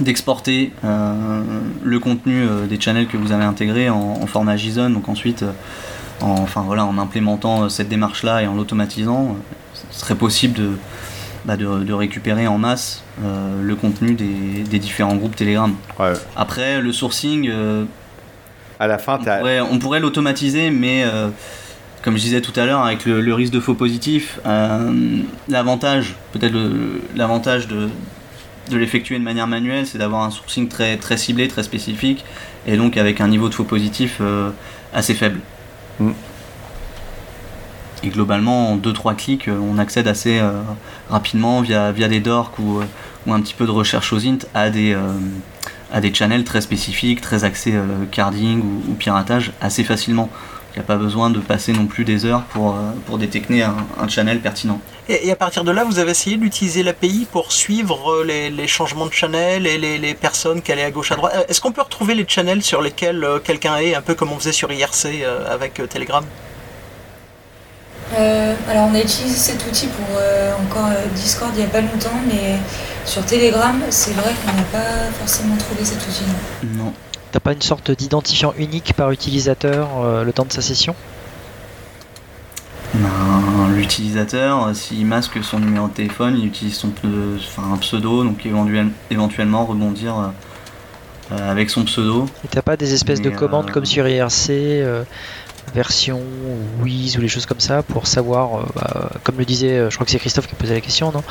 d'exporter 0.00 0.72
le 0.82 1.98
contenu 1.98 2.46
des 2.68 2.80
channels 2.80 3.06
que 3.06 3.16
vous 3.16 3.32
avez 3.32 3.44
intégrés 3.44 3.90
en, 3.90 4.26
format 4.26 4.56
JSON. 4.56 4.90
Donc 4.90 5.08
ensuite, 5.08 5.44
en, 6.20 6.30
enfin 6.30 6.62
voilà, 6.62 6.86
en 6.86 6.96
implémentant 6.98 7.68
cette 7.68 7.88
démarche-là 7.88 8.42
et 8.42 8.46
en 8.46 8.54
l'automatisant, 8.54 9.36
ce 9.90 10.00
serait 10.00 10.14
possible 10.14 10.54
de, 10.54 10.70
bah, 11.44 11.56
de, 11.56 11.84
de 11.84 11.92
récupérer 11.92 12.46
en 12.46 12.58
masse 12.58 13.02
euh, 13.24 13.62
le 13.62 13.74
contenu 13.74 14.14
des, 14.14 14.62
des 14.68 14.78
différents 14.78 15.16
groupes 15.16 15.36
Telegram. 15.36 15.74
Ouais. 15.98 16.12
Après, 16.36 16.80
le 16.80 16.92
sourcing, 16.92 17.48
euh, 17.48 17.84
À 18.78 18.86
la 18.86 18.98
fin, 18.98 19.18
on 19.20 19.24
pourrait, 19.24 19.60
on 19.60 19.78
pourrait 19.78 20.00
l'automatiser, 20.00 20.70
mais 20.70 21.04
euh, 21.04 21.28
comme 22.02 22.16
je 22.16 22.22
disais 22.22 22.40
tout 22.40 22.58
à 22.60 22.66
l'heure, 22.66 22.80
avec 22.80 23.04
le, 23.06 23.20
le 23.20 23.34
risque 23.34 23.52
de 23.52 23.60
faux 23.60 23.74
positifs, 23.74 24.38
euh, 24.46 25.22
l'avantage, 25.48 26.14
peut-être 26.32 26.54
l'avantage 27.14 27.68
de, 27.68 27.88
de 28.70 28.76
l'effectuer 28.76 29.18
de 29.18 29.24
manière 29.24 29.46
manuelle, 29.46 29.86
c'est 29.86 29.98
d'avoir 29.98 30.22
un 30.24 30.30
sourcing 30.30 30.68
très, 30.68 30.96
très 30.96 31.16
ciblé, 31.16 31.48
très 31.48 31.62
spécifique, 31.62 32.24
et 32.66 32.76
donc 32.76 32.96
avec 32.96 33.20
un 33.20 33.28
niveau 33.28 33.48
de 33.48 33.54
faux 33.54 33.64
positif 33.64 34.20
assez 34.92 35.14
faible. 35.14 35.40
Mm. 35.98 36.10
Et 38.02 38.08
globalement, 38.08 38.72
en 38.72 38.76
2-3 38.76 39.14
clics, 39.14 39.48
euh, 39.48 39.58
on 39.60 39.78
accède 39.78 40.08
assez 40.08 40.38
euh, 40.38 40.62
rapidement 41.10 41.60
via, 41.60 41.92
via 41.92 42.08
des 42.08 42.20
dorks 42.20 42.58
ou, 42.58 42.80
euh, 42.80 42.84
ou 43.26 43.34
un 43.34 43.40
petit 43.40 43.54
peu 43.54 43.66
de 43.66 43.70
recherche 43.70 44.12
aux 44.12 44.26
int 44.26 44.38
à 44.54 44.70
des, 44.70 44.96
à 45.92 46.00
des 46.00 46.14
channels 46.14 46.44
très 46.44 46.62
spécifiques, 46.62 47.20
très 47.20 47.44
axés 47.44 47.74
carding 48.10 48.62
ou, 48.88 48.94
piratage 48.94 49.52
assez 49.60 49.84
facilement. 49.84 50.30
Il 50.72 50.78
n'y 50.78 50.84
a 50.84 50.86
pas 50.86 50.96
besoin 50.96 51.30
de 51.30 51.40
passer 51.40 51.72
non 51.72 51.86
plus 51.86 52.04
des 52.04 52.24
heures 52.24 52.44
pour, 52.44 52.78
pour 53.04 53.18
détecter 53.18 53.62
un, 53.62 53.76
un 54.00 54.08
channel 54.08 54.40
pertinent. 54.40 54.80
Et, 55.08 55.26
et 55.26 55.32
à 55.32 55.36
partir 55.36 55.64
de 55.64 55.72
là, 55.72 55.84
vous 55.84 55.98
avez 55.98 56.12
essayé 56.12 56.36
d'utiliser 56.38 56.82
l'API 56.82 57.26
pour 57.30 57.52
suivre 57.52 58.22
les, 58.24 58.48
les 58.48 58.66
changements 58.68 59.06
de 59.06 59.12
channel 59.12 59.66
et 59.66 59.76
les, 59.76 59.98
les 59.98 60.14
personnes 60.14 60.62
qui 60.62 60.72
allaient 60.72 60.84
à 60.84 60.90
gauche 60.90 61.12
à 61.12 61.16
droite? 61.16 61.44
Est-ce 61.48 61.60
qu'on 61.60 61.72
peut 61.72 61.82
retrouver 61.82 62.14
les 62.14 62.24
channels 62.26 62.62
sur 62.62 62.80
lesquels 62.80 63.26
quelqu'un 63.44 63.76
est, 63.76 63.94
un 63.94 64.00
peu 64.00 64.14
comme 64.14 64.32
on 64.32 64.38
faisait 64.38 64.52
sur 64.52 64.72
IRC 64.72 65.24
avec 65.50 65.82
Telegram? 65.90 66.24
Euh, 68.18 68.54
alors 68.68 68.88
on 68.90 68.94
a 68.94 69.00
utilisé 69.00 69.36
cet 69.36 69.64
outil 69.66 69.86
pour 69.86 70.06
euh, 70.18 70.52
encore 70.56 70.86
euh, 70.88 71.06
Discord 71.14 71.52
il 71.54 71.60
n'y 71.60 71.64
a 71.64 71.68
pas 71.68 71.80
longtemps, 71.80 72.10
mais 72.26 72.56
sur 73.04 73.24
Telegram, 73.24 73.80
c'est 73.90 74.12
vrai 74.12 74.32
qu'on 74.44 74.56
n'a 74.56 74.64
pas 74.64 75.10
forcément 75.18 75.56
trouvé 75.56 75.84
cet 75.84 75.98
outil. 75.98 76.24
non. 76.76 76.84
Non. 76.86 76.92
T'as 77.32 77.38
pas 77.40 77.52
une 77.52 77.62
sorte 77.62 77.92
d'identifiant 77.92 78.52
unique 78.58 78.94
par 78.94 79.12
utilisateur 79.12 79.88
euh, 80.02 80.24
le 80.24 80.32
temps 80.32 80.44
de 80.44 80.52
sa 80.52 80.62
session? 80.62 80.96
Ben, 82.94 83.08
L'utilisateur, 83.76 84.74
s'il 84.74 85.06
masque 85.06 85.38
son 85.44 85.60
numéro 85.60 85.86
de 85.86 85.92
téléphone, 85.92 86.36
il 86.36 86.46
utilise 86.46 86.74
son 86.74 86.88
pseudo, 86.90 87.36
enfin, 87.38 87.62
un 87.72 87.76
pseudo, 87.76 88.24
donc 88.24 88.44
éventuel- 88.44 88.90
éventuellement 89.12 89.64
rebondir 89.64 90.32
avec 91.30 91.70
son 91.70 91.84
pseudo. 91.84 92.26
Et 92.44 92.48
t'as 92.48 92.62
pas 92.62 92.76
des 92.76 92.92
espèces 92.92 93.20
de 93.22 93.30
commandes 93.30 93.70
euh, 93.70 93.72
comme 93.72 93.86
sur 93.86 94.08
IRC, 94.08 94.50
euh, 94.50 95.04
version 95.74 96.20
Wiz 96.82 97.16
ou 97.16 97.20
les 97.20 97.28
choses 97.28 97.46
comme 97.46 97.60
ça 97.60 97.82
pour 97.82 98.06
savoir, 98.06 98.56
euh, 98.60 98.62
bah, 98.74 99.10
comme 99.24 99.36
le 99.38 99.44
disait, 99.44 99.78
euh, 99.78 99.90
je 99.90 99.94
crois 99.96 100.04
que 100.04 100.10
c'est 100.12 100.18
Christophe 100.18 100.46
qui 100.46 100.54
posait 100.54 100.74
la 100.74 100.80
question, 100.80 101.12
non? 101.12 101.22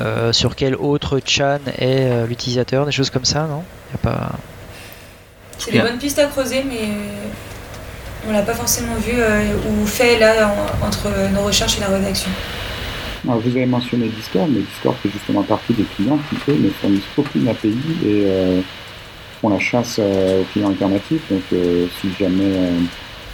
Euh, 0.00 0.32
Sur 0.32 0.56
quel 0.56 0.74
autre 0.76 1.20
chan 1.24 1.58
est 1.78 2.10
euh, 2.10 2.26
l'utilisateur, 2.26 2.86
des 2.86 2.92
choses 2.92 3.10
comme 3.10 3.24
ça, 3.24 3.46
non? 3.46 3.62
Y 3.92 3.94
a 3.94 3.98
pas... 3.98 4.30
C'est 5.58 5.70
des 5.72 5.80
bonnes 5.80 5.98
pistes 5.98 6.18
à 6.18 6.26
creuser, 6.26 6.64
mais 6.68 6.88
on 8.28 8.32
l'a 8.32 8.42
pas 8.42 8.54
forcément 8.54 8.94
vu 8.96 9.12
euh, 9.16 9.42
ou 9.68 9.86
fait 9.86 10.18
là 10.18 10.48
en- 10.48 10.86
entre 10.86 11.08
nos 11.32 11.42
recherches 11.42 11.76
et 11.78 11.80
la 11.80 11.88
rédaction. 11.88 12.30
Alors, 13.24 13.38
vous 13.40 13.50
avez 13.50 13.66
mentionné 13.66 14.08
Discord, 14.08 14.48
mais 14.50 14.60
Discord 14.60 14.96
fait 15.02 15.10
justement 15.10 15.42
partie 15.44 15.72
des 15.74 15.84
clients 15.94 16.18
qui, 16.28 16.50
eux, 16.50 16.56
ne 16.58 16.70
fournissent 16.70 17.02
aucune 17.16 17.46
API 17.48 17.78
et 18.04 18.24
euh, 18.26 18.60
font 19.40 19.48
la 19.50 19.60
chasse 19.60 19.96
euh, 20.00 20.40
aux 20.40 20.44
clients 20.52 20.70
alternatifs. 20.70 21.22
Donc, 21.30 21.42
euh, 21.52 21.86
si 22.00 22.08
jamais 22.18 22.42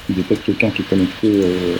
euh, 0.09 0.13
ils 0.13 0.17
détectent 0.17 0.45
quelqu'un 0.45 0.71
qui 0.71 0.83
est 0.83 0.85
connecté 0.85 1.41
euh, 1.45 1.77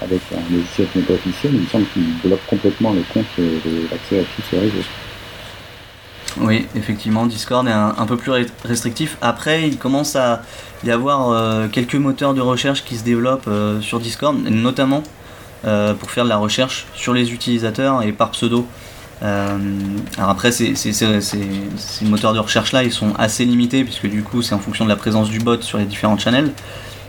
avec 0.00 0.20
un 0.32 0.54
logiciel 0.54 0.88
qui 0.92 0.98
n'est 0.98 1.04
pas 1.04 1.14
officiel, 1.14 1.54
il 1.54 1.60
me 1.60 1.66
semble 1.66 1.86
qu'ils 1.92 2.12
bloquent 2.24 2.42
complètement 2.46 2.92
le 2.92 3.02
compte 3.12 3.26
euh, 3.38 3.58
de 3.64 3.88
l'accès 3.90 4.20
à 4.20 4.22
tous 4.22 4.42
ces 4.50 4.58
réseaux. 4.58 4.84
Oui, 6.40 6.66
effectivement, 6.74 7.26
Discord 7.26 7.68
est 7.68 7.72
un, 7.72 8.06
peu 8.06 8.16
plus 8.16 8.32
re- 8.32 8.46
restrictif. 8.64 9.18
Après, 9.20 9.68
il 9.68 9.76
commence 9.76 10.16
à 10.16 10.42
y 10.82 10.90
avoir 10.90 11.28
euh, 11.30 11.68
quelques 11.68 11.94
moteurs 11.94 12.32
de 12.32 12.40
recherche 12.40 12.84
qui 12.84 12.96
se 12.96 13.04
développent 13.04 13.48
euh, 13.48 13.82
sur 13.82 14.00
Discord, 14.00 14.36
notamment 14.48 15.02
euh, 15.66 15.92
pour 15.92 16.10
faire 16.10 16.24
de 16.24 16.30
la 16.30 16.38
recherche 16.38 16.86
sur 16.94 17.12
les 17.12 17.32
utilisateurs 17.32 18.02
et 18.02 18.12
par 18.12 18.30
pseudo. 18.30 18.66
Euh, 19.22 19.58
alors 20.16 20.30
après, 20.30 20.52
ces 20.52 20.74
moteurs 22.02 22.32
de 22.32 22.38
recherche-là, 22.38 22.82
ils 22.82 22.92
sont 22.92 23.12
assez 23.18 23.44
limités, 23.44 23.84
puisque 23.84 24.06
du 24.06 24.22
coup, 24.22 24.40
c'est 24.40 24.54
en 24.54 24.58
fonction 24.58 24.84
de 24.84 24.88
la 24.88 24.96
présence 24.96 25.28
du 25.28 25.38
bot 25.38 25.60
sur 25.60 25.76
les 25.76 25.84
différents 25.84 26.18
channels. 26.18 26.50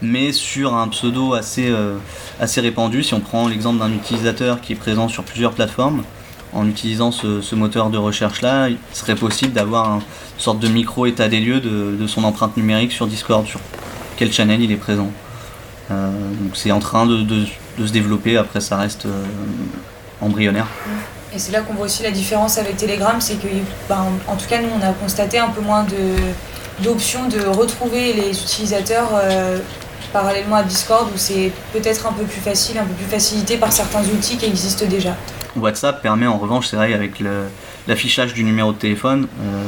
Mais 0.06 0.34
sur 0.34 0.76
un 0.76 0.90
pseudo 0.90 1.34
assez, 1.34 1.70
euh, 1.70 1.96
assez 2.40 2.60
répandu, 2.60 3.04
si 3.04 3.14
on 3.14 3.22
prend 3.22 3.48
l'exemple 3.48 3.80
d'un 3.80 3.92
utilisateur 3.94 4.60
qui 4.60 4.74
est 4.74 4.76
présent 4.76 5.08
sur 5.08 5.24
plusieurs 5.24 5.54
plateformes, 5.54 6.04
en 6.52 6.68
utilisant 6.68 7.12
ce, 7.12 7.56
moteur 7.56 7.90
de 7.90 7.98
recherche-là, 7.98 8.68
il 8.70 8.78
serait 8.92 9.16
possible 9.16 9.54
d'avoir 9.54 9.90
un- 9.90 9.96
une 10.00 10.40
sorte 10.40 10.60
de 10.60 10.68
micro-état 10.68 11.30
des 11.30 11.40
lieux 11.40 11.62
de, 11.62 11.96
de 11.98 12.06
son 12.06 12.26
empreinte 12.26 12.58
numérique 12.58 12.92
sur 12.92 13.08
Discord, 13.08 13.48
sur 13.48 13.62
quel 14.18 14.32
channel 14.32 14.62
il 14.62 14.72
est 14.74 14.76
présent. 14.76 15.10
Euh, 15.90 16.10
donc 16.42 16.56
c'est 16.56 16.72
en 16.72 16.80
train 16.80 17.06
de, 17.06 17.22
de- 17.22 17.46
se 17.88 17.92
développer, 17.92 18.36
après 18.38 18.60
ça 18.62 18.78
reste 18.78 19.06
euh, 19.08 19.24
embryonnaire. 20.22 20.68
Et 21.34 21.40
c'est 21.40 21.52
là 21.54 21.62
qu'on 21.62 21.74
voit 21.74 21.86
aussi 21.86 22.04
la 22.04 22.12
différence 22.12 22.58
avec 22.60 22.76
Telegram, 22.78 23.16
c'est 23.20 23.36
que, 23.42 23.48
ben, 23.90 24.06
en 24.28 24.36
tout 24.36 24.46
cas, 24.48 24.62
nous, 24.62 24.68
on 24.80 24.86
a 24.86 24.92
constaté 24.92 25.40
un 25.40 25.50
peu 25.50 25.62
moins 25.62 25.84
de- 25.86 26.84
d'options 26.84 27.28
de, 27.30 27.40
retrouver 27.48 28.14
les 28.14 28.30
utilisateurs 28.30 29.10
parallèlement 30.14 30.56
à 30.58 30.64
Discord, 30.64 31.08
où 31.14 31.18
c'est 31.18 31.52
peut-être 31.74 32.08
un 32.08 32.14
peu 32.14 32.24
plus 32.24 32.40
facile, 32.40 32.78
un 32.78 32.86
peu 32.86 32.94
plus 32.94 33.12
facilité 33.18 33.58
par 33.58 33.72
certains 33.74 34.04
outils 34.04 34.38
qui 34.38 34.46
existent 34.46 34.86
déjà. 34.86 35.16
WhatsApp 35.58 36.02
permet 36.02 36.28
en 36.28 36.38
revanche, 36.38 36.68
c'est 36.68 36.78
vrai, 36.78 36.94
avec 36.94 37.22
l'affichage 37.88 38.34
du 38.34 38.44
numéro 38.44 38.72
de 38.72 38.78
téléphone, 38.78 39.28
euh, 39.42 39.66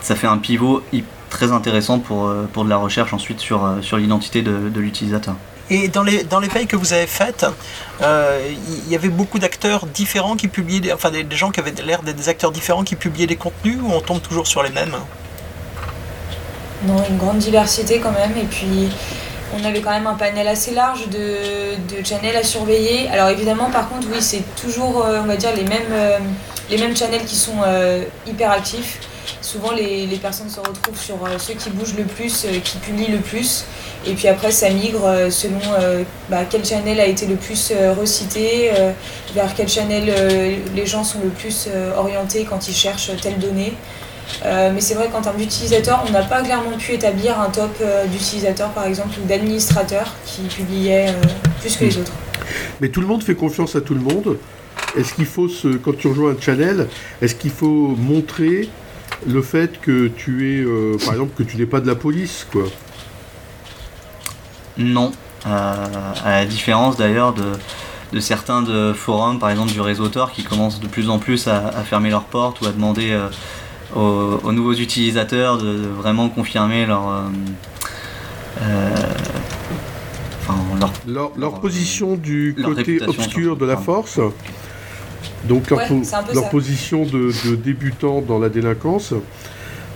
ça 0.00 0.14
fait 0.14 0.26
un 0.28 0.38
pivot 0.38 0.82
très 1.28 1.52
intéressant 1.52 1.98
pour, 1.98 2.26
euh, 2.26 2.48
pour 2.52 2.64
de 2.64 2.70
la 2.70 2.76
recherche 2.76 3.12
ensuite 3.12 3.40
sur, 3.40 3.64
euh, 3.64 3.82
sur 3.82 3.96
l'identité 3.96 4.42
de, 4.42 4.70
de 4.70 4.80
l'utilisateur. 4.80 5.34
Et 5.68 5.88
dans 5.88 6.04
les, 6.04 6.22
dans 6.22 6.38
les 6.38 6.46
veilles 6.46 6.68
que 6.68 6.76
vous 6.76 6.92
avez 6.92 7.08
faites, 7.08 7.44
euh, 8.00 8.40
il 8.86 8.88
y 8.88 8.94
avait 8.94 9.08
beaucoup 9.08 9.40
d'acteurs 9.40 9.86
différents 9.86 10.36
qui 10.36 10.46
publiaient, 10.46 10.78
des, 10.78 10.92
enfin 10.92 11.10
des, 11.10 11.24
des 11.24 11.36
gens 11.36 11.50
qui 11.50 11.58
avaient 11.58 11.74
l'air 11.84 12.02
d'être 12.02 12.16
des 12.16 12.28
acteurs 12.28 12.52
différents 12.52 12.84
qui 12.84 12.94
publiaient 12.94 13.26
des 13.26 13.34
contenus 13.36 13.78
ou 13.82 13.90
on 13.92 14.00
tombe 14.00 14.22
toujours 14.22 14.46
sur 14.46 14.62
les 14.62 14.70
mêmes? 14.70 14.94
Non, 16.84 17.02
une 17.08 17.16
grande 17.16 17.38
diversité 17.38 17.98
quand 18.00 18.12
même. 18.12 18.36
Et 18.36 18.44
puis, 18.44 18.88
on 19.58 19.64
avait 19.64 19.80
quand 19.80 19.90
même 19.90 20.06
un 20.06 20.14
panel 20.14 20.46
assez 20.48 20.72
large 20.72 21.08
de, 21.08 21.96
de 21.96 22.04
channels 22.04 22.36
à 22.36 22.42
surveiller. 22.42 23.08
Alors 23.08 23.28
évidemment, 23.28 23.70
par 23.70 23.88
contre, 23.88 24.08
oui, 24.12 24.18
c'est 24.20 24.42
toujours, 24.60 25.04
euh, 25.04 25.20
on 25.22 25.26
va 25.26 25.36
dire, 25.36 25.54
les 25.54 25.64
mêmes, 25.64 25.92
euh, 25.92 26.18
les 26.70 26.78
mêmes 26.78 26.96
channels 26.96 27.24
qui 27.24 27.36
sont 27.36 27.62
euh, 27.66 28.02
hyper 28.26 28.50
actifs. 28.50 29.00
Souvent, 29.40 29.72
les, 29.72 30.06
les 30.06 30.16
personnes 30.16 30.50
se 30.50 30.60
retrouvent 30.60 31.00
sur 31.00 31.14
euh, 31.24 31.38
ceux 31.38 31.54
qui 31.54 31.70
bougent 31.70 31.96
le 31.96 32.04
plus, 32.04 32.46
qui 32.62 32.78
publient 32.78 33.10
le 33.10 33.18
plus. 33.18 33.64
Et 34.04 34.14
puis 34.14 34.28
après, 34.28 34.50
ça 34.50 34.68
migre 34.70 35.02
selon 35.30 35.58
bah, 36.28 36.42
quel 36.48 36.64
channel 36.64 37.00
a 37.00 37.06
été 37.06 37.26
le 37.26 37.34
plus 37.34 37.72
recité, 37.98 38.70
vers 39.34 39.52
quel 39.52 39.68
channel 39.68 40.04
les 40.76 40.86
gens 40.86 41.02
sont 41.02 41.18
le 41.24 41.30
plus 41.30 41.68
orientés 41.96 42.46
quand 42.48 42.68
ils 42.68 42.74
cherchent 42.74 43.10
telle 43.20 43.40
donnée. 43.40 43.72
Euh, 44.44 44.70
mais 44.74 44.80
c'est 44.80 44.94
vrai 44.94 45.08
qu'en 45.08 45.22
termes 45.22 45.36
d'utilisateurs, 45.36 46.04
on 46.06 46.10
n'a 46.10 46.22
pas 46.22 46.42
clairement 46.42 46.76
pu 46.76 46.92
établir 46.92 47.40
un 47.40 47.48
top 47.50 47.70
euh, 47.80 48.06
d'utilisateurs 48.06 48.70
par 48.70 48.86
exemple 48.86 49.10
ou 49.22 49.26
d'administrateurs 49.26 50.14
qui 50.24 50.42
publiaient 50.42 51.08
euh, 51.08 51.26
plus 51.60 51.76
que 51.76 51.84
les 51.84 51.98
autres. 51.98 52.12
Mais 52.80 52.88
tout 52.88 53.00
le 53.00 53.06
monde 53.06 53.22
fait 53.22 53.34
confiance 53.34 53.76
à 53.76 53.80
tout 53.80 53.94
le 53.94 54.00
monde. 54.00 54.38
Est-ce 54.96 55.14
qu'il 55.14 55.26
faut, 55.26 55.48
se, 55.48 55.68
quand 55.68 55.96
tu 55.96 56.08
rejoins 56.08 56.32
un 56.32 56.40
channel, 56.40 56.88
est-ce 57.22 57.34
qu'il 57.34 57.50
faut 57.50 57.94
montrer 57.98 58.68
le 59.26 59.42
fait 59.42 59.80
que 59.80 60.08
tu 60.08 60.52
es, 60.52 60.62
euh, 60.62 60.96
par 61.04 61.14
exemple, 61.14 61.32
que 61.36 61.42
tu 61.42 61.56
n'es 61.56 61.66
pas 61.66 61.80
de 61.80 61.86
la 61.86 61.94
police, 61.94 62.46
quoi? 62.50 62.64
Non, 64.78 65.12
à 65.44 65.88
la 66.26 66.44
différence 66.44 66.96
d'ailleurs 66.98 67.32
de, 67.32 67.44
de 68.12 68.20
certains 68.20 68.60
de 68.60 68.92
forums, 68.92 69.38
par 69.38 69.48
exemple 69.48 69.72
du 69.72 69.80
réseau 69.80 70.08
Tor, 70.08 70.32
qui 70.32 70.44
commencent 70.44 70.80
de 70.80 70.86
plus 70.86 71.08
en 71.08 71.18
plus 71.18 71.48
à, 71.48 71.70
fermer 71.84 72.10
leurs 72.10 72.24
portes 72.24 72.60
ou 72.60 72.66
à 72.66 72.72
demander 72.72 73.18
euh, 73.94 74.38
aux, 74.42 74.52
nouveaux 74.52 74.74
utilisateurs 74.74 75.58
de, 75.58 75.86
vraiment 75.86 76.28
confirmer 76.28 76.86
leur, 76.86 77.08
euh, 77.08 77.22
euh, 78.62 78.94
leur, 81.06 81.30
leur, 81.36 81.60
position 81.60 82.16
du 82.16 82.56
côté 82.62 83.00
obscur 83.06 83.56
de 83.56 83.64
la 83.64 83.76
force. 83.76 84.18
Donc 85.44 85.70
leur, 85.70 85.80
leur 86.34 86.50
position 86.50 87.04
de, 87.04 87.30
de 87.48 87.54
débutant 87.54 88.20
dans 88.20 88.38
la 88.38 88.48
délinquance. 88.48 89.14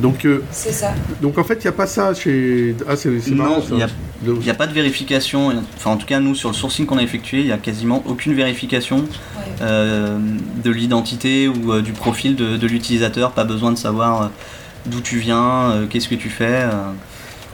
Donc, 0.00 0.24
euh, 0.24 0.42
c'est 0.50 0.72
ça. 0.72 0.94
Donc 1.20 1.38
en 1.38 1.44
fait, 1.44 1.56
il 1.56 1.62
n'y 1.62 1.68
a 1.68 1.72
pas 1.72 1.86
ça 1.86 2.14
chez. 2.14 2.74
Ah, 2.88 2.96
c'est 2.96 3.10
marrant 3.30 3.60
Il 3.70 4.34
n'y 4.34 4.50
a, 4.50 4.54
pas 4.54 4.66
de 4.66 4.72
vérification. 4.72 5.52
Enfin, 5.76 5.90
en 5.90 5.96
tout 5.96 6.06
cas, 6.06 6.20
nous, 6.20 6.34
sur 6.34 6.48
le 6.48 6.54
sourcing 6.54 6.86
qu'on 6.86 6.98
a 6.98 7.02
effectué, 7.02 7.40
il 7.40 7.46
n'y 7.46 7.52
a 7.52 7.58
quasiment 7.58 8.02
aucune 8.06 8.34
vérification 8.34 9.04
euh, 9.60 10.18
de 10.64 10.70
l'identité 10.70 11.48
ou 11.48 11.72
euh, 11.72 11.82
du 11.82 11.92
profil 11.92 12.34
de, 12.34 12.66
l'utilisateur. 12.66 13.32
Pas 13.32 13.44
besoin 13.44 13.72
de 13.72 13.78
savoir 13.78 14.30
d'où 14.86 15.00
tu 15.00 15.18
viens, 15.18 15.86
qu'est-ce 15.90 16.08
que 16.08 16.14
tu 16.14 16.30
fais. 16.30 16.64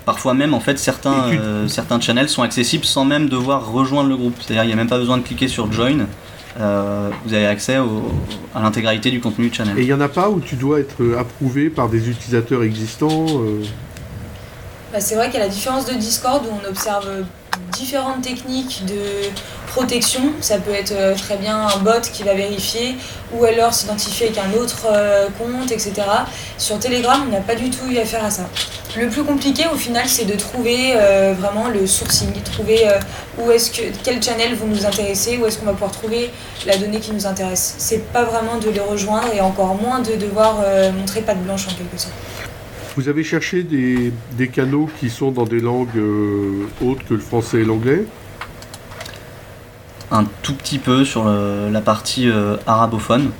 Parfois 0.05 0.35
même, 0.35 0.55
en 0.55 0.61
fait, 0.61 0.79
certains, 0.79 1.31
certains 1.67 2.01
channels 2.01 2.29
sont 2.29 2.43
accessibles 2.43 2.85
sans 2.85 3.05
même 3.05 3.29
devoir 3.29 3.73
rejoindre 3.73 4.09
le 4.09 4.17
groupe. 4.17 4.37
C'est-à-dire, 4.41 4.63
il 4.63 4.69
n'y 4.69 4.73
a 4.73 4.77
même 4.77 4.89
pas 4.89 4.99
besoin 4.99 5.19
de 5.19 5.23
cliquer 5.23 5.49
sur 5.49 5.73
Join. 5.73 6.07
Euh, 6.59 7.11
vous 7.25 7.35
avez 7.35 7.47
accès 7.47 7.77
à 8.55 8.63
l'intégralité 8.63 9.11
du 9.11 9.21
contenu 9.21 9.49
du 9.49 9.55
channel. 9.55 9.79
Et 9.79 9.83
il 9.83 9.87
n'y 9.87 9.93
en 9.93 10.01
a 10.01 10.09
pas 10.09 10.31
où 10.31 10.41
tu 10.41 10.57
dois 10.57 10.81
être 10.81 11.17
approuvé 11.19 11.69
par 11.69 11.89
des 11.89 12.09
utilisateurs 12.09 12.63
existants 12.63 13.27
euh 13.29 13.63
bah, 14.93 15.01
C'est 15.01 15.17
vrai 15.17 15.31
qu'à 15.31 15.39
la 15.39 15.49
différence 15.49 15.85
de 15.87 15.95
Discord, 15.95 16.45
où 16.47 16.59
on 16.63 16.69
observe 16.69 17.09
différentes 17.73 18.23
techniques 18.23 18.85
de 18.87 19.29
protection. 19.69 20.33
Ça 20.41 20.59
peut 20.59 20.73
être 20.73 20.93
euh, 20.93 21.15
très 21.15 21.37
bien 21.37 21.67
un 21.67 21.79
bot 21.79 22.01
qui 22.01 22.23
va 22.23 22.35
vérifier 22.35 22.97
ou 23.35 23.45
alors 23.45 23.75
s'identifier 23.75 24.29
avec 24.29 24.39
un 24.39 24.53
autre 24.59 24.87
compte, 25.39 25.71
etc. 25.73 25.93
Sur 26.57 26.79
Telegram, 26.79 27.21
on 27.27 27.33
n'a 27.33 27.41
pas 27.41 27.55
du 27.55 27.69
tout 27.69 27.87
eu 27.91 27.99
affaire 27.99 28.25
à 28.25 28.31
ça. 28.31 28.49
Le 28.99 29.09
plus 29.09 29.25
compliqué 29.25 29.65
au 29.73 29.77
final, 29.77 30.07
c'est 30.07 30.25
de 30.25 30.35
trouver 30.37 30.95
vraiment 31.39 31.69
le 31.69 31.87
sourcing, 31.87 32.33
trouver 32.43 32.89
où 33.39 33.51
est-ce 33.51 33.71
que 33.71 33.83
quel 34.03 34.23
channel 34.23 34.55
vont 34.55 34.67
nous 34.67 34.87
intéresser, 34.87 35.39
où 35.39 35.47
est-ce 35.47 35.59
qu'on 35.59 35.67
va 35.67 35.73
pouvoir 35.73 35.93
trouver 35.93 36.31
la 36.67 36.77
donnée 36.77 37.01
qui 37.01 37.13
nous 37.13 37.27
intéresse. 37.27 37.75
C'est 37.79 38.13
pas 38.13 38.25
vraiment 38.25 38.59
de 38.59 38.71
les 38.71 38.81
rejoindre 38.81 39.29
et 39.35 39.41
encore 39.41 39.75
moins 39.75 40.01
de 40.01 40.15
devoir 40.17 40.59
euh, 40.65 40.93
montrer 40.93 41.21
patte 41.21 41.43
blanche 41.43 41.67
en 41.69 41.75
quelque 41.75 41.99
sorte. 41.99 42.15
Vous 42.97 43.09
avez 43.09 43.25
cherché 43.25 43.63
des, 43.63 44.49
canaux 44.49 44.89
qui 44.99 45.11
sont 45.11 45.31
dans 45.31 45.45
des 45.45 45.61
langues 45.61 45.97
euh, 45.97 46.67
autres 46.83 47.05
que 47.07 47.15
le 47.15 47.21
français 47.21 47.59
et 47.59 47.65
l'anglais? 47.65 48.05
Un 50.11 50.25
tout 50.43 50.55
petit 50.55 50.79
peu 50.79 51.05
sur 51.05 51.25
la 51.25 51.81
partie 51.81 52.29
euh, 52.31 52.57
arabophone, 52.67 53.33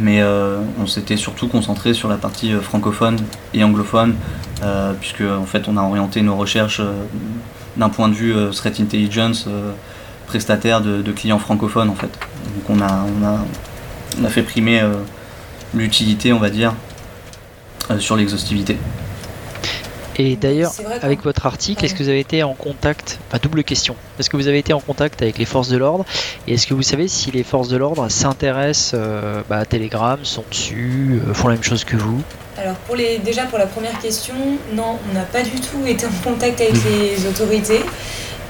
mais 0.00 0.22
on 0.78 0.86
s'était 0.86 1.16
surtout 1.16 1.48
concentré 1.48 1.94
sur 1.94 2.08
la 2.08 2.16
partie 2.16 2.52
francophone 2.52 3.16
et 3.54 3.64
anglophone, 3.64 4.14
puisque 5.00 5.22
en 5.22 5.46
fait 5.46 5.68
on 5.68 5.76
a 5.76 5.82
orienté 5.82 6.22
nos 6.22 6.36
recherches 6.36 6.80
d'un 7.76 7.88
point 7.88 8.08
de 8.08 8.14
vue 8.14 8.34
euh, 8.34 8.50
threat 8.50 8.80
intelligence 8.80 9.44
euh, 9.48 9.72
prestataire 10.26 10.80
de, 10.80 11.12
clients 11.12 11.38
francophones 11.38 11.88
en 11.88 11.94
fait. 11.94 12.10
Donc 12.54 12.68
on 12.68 12.80
a, 12.80 12.88
on 12.88 13.24
a, 13.24 13.44
on 14.20 14.24
a 14.24 14.28
fait 14.28 14.42
primer 14.42 14.80
euh, 14.80 14.94
l'utilité, 15.74 16.32
on 16.32 16.38
va 16.38 16.50
dire, 16.50 16.74
sur 17.98 18.16
l'exhaustivité. 18.16 18.76
Et 20.18 20.36
d'ailleurs, 20.36 20.72
avec 21.02 21.22
votre 21.22 21.46
article, 21.46 21.84
est-ce 21.84 21.94
que 21.94 22.02
vous 22.02 22.08
avez 22.08 22.20
été 22.20 22.42
en 22.42 22.54
contact, 22.54 23.18
enfin 23.28 23.38
double 23.42 23.64
question, 23.64 23.96
est-ce 24.18 24.30
que 24.30 24.36
vous 24.36 24.48
avez 24.48 24.58
été 24.58 24.72
en 24.72 24.80
contact 24.80 25.20
avec 25.20 25.36
les 25.36 25.44
forces 25.44 25.68
de 25.68 25.76
l'ordre 25.76 26.06
Et 26.48 26.54
est-ce 26.54 26.66
que 26.66 26.74
vous 26.74 26.82
savez 26.82 27.06
si 27.06 27.30
les 27.30 27.42
forces 27.42 27.68
de 27.68 27.76
l'ordre 27.76 28.08
s'intéressent 28.08 28.98
bah, 29.48 29.58
à 29.58 29.64
Telegram, 29.66 30.18
sont 30.22 30.44
dessus, 30.48 31.20
font 31.34 31.48
la 31.48 31.54
même 31.54 31.62
chose 31.62 31.84
que 31.84 31.96
vous? 31.96 32.22
Alors 32.58 32.76
pour 32.76 32.96
les, 32.96 33.18
déjà 33.18 33.44
pour 33.44 33.58
la 33.58 33.66
première 33.66 33.98
question, 33.98 34.34
non, 34.72 34.98
on 35.10 35.14
n'a 35.14 35.24
pas 35.24 35.42
du 35.42 35.60
tout 35.60 35.86
été 35.86 36.06
en 36.06 36.30
contact 36.30 36.60
avec 36.60 36.74
les 36.84 37.26
autorités. 37.26 37.82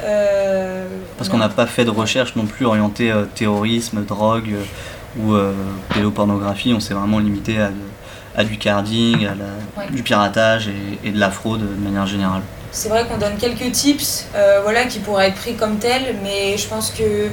Euh, 0.05 0.87
Parce 1.17 1.29
qu'on 1.29 1.39
n'a 1.39 1.49
pas 1.49 1.67
fait 1.67 1.85
de 1.85 1.91
recherche 1.91 2.37
non 2.37 2.47
plus 2.47 2.67
orientée 2.67 3.11
euh, 3.11 3.25
terrorisme, 3.35 4.05
drogue 4.05 4.55
euh, 4.55 4.63
ou 5.19 5.95
pédopornographie. 5.95 6.73
On 6.75 6.81
s'est 6.81 6.95
vraiment 6.95 7.19
limité 7.19 7.59
à, 7.59 7.71
du 8.45 8.59
carding, 8.59 9.27
à 9.27 9.91
du 9.91 10.03
piratage 10.03 10.69
et, 11.05 11.11
de 11.11 11.19
la 11.19 11.31
fraude 11.31 11.61
de 11.61 11.85
manière 11.85 12.07
générale. 12.07 12.43
C'est 12.77 12.91
vrai 12.91 13.07
qu'on 13.07 13.17
donne 13.17 13.39
quelques 13.39 13.73
tips 13.73 14.27
euh, 14.35 14.61
voilà, 14.63 14.85
qui 14.85 14.99
pourraient 14.99 15.29
être 15.29 15.37
pris 15.37 15.55
comme 15.55 15.79
tels, 15.79 16.15
mais 16.23 16.59
je 16.59 16.69
pense 16.69 16.91
que 16.91 17.29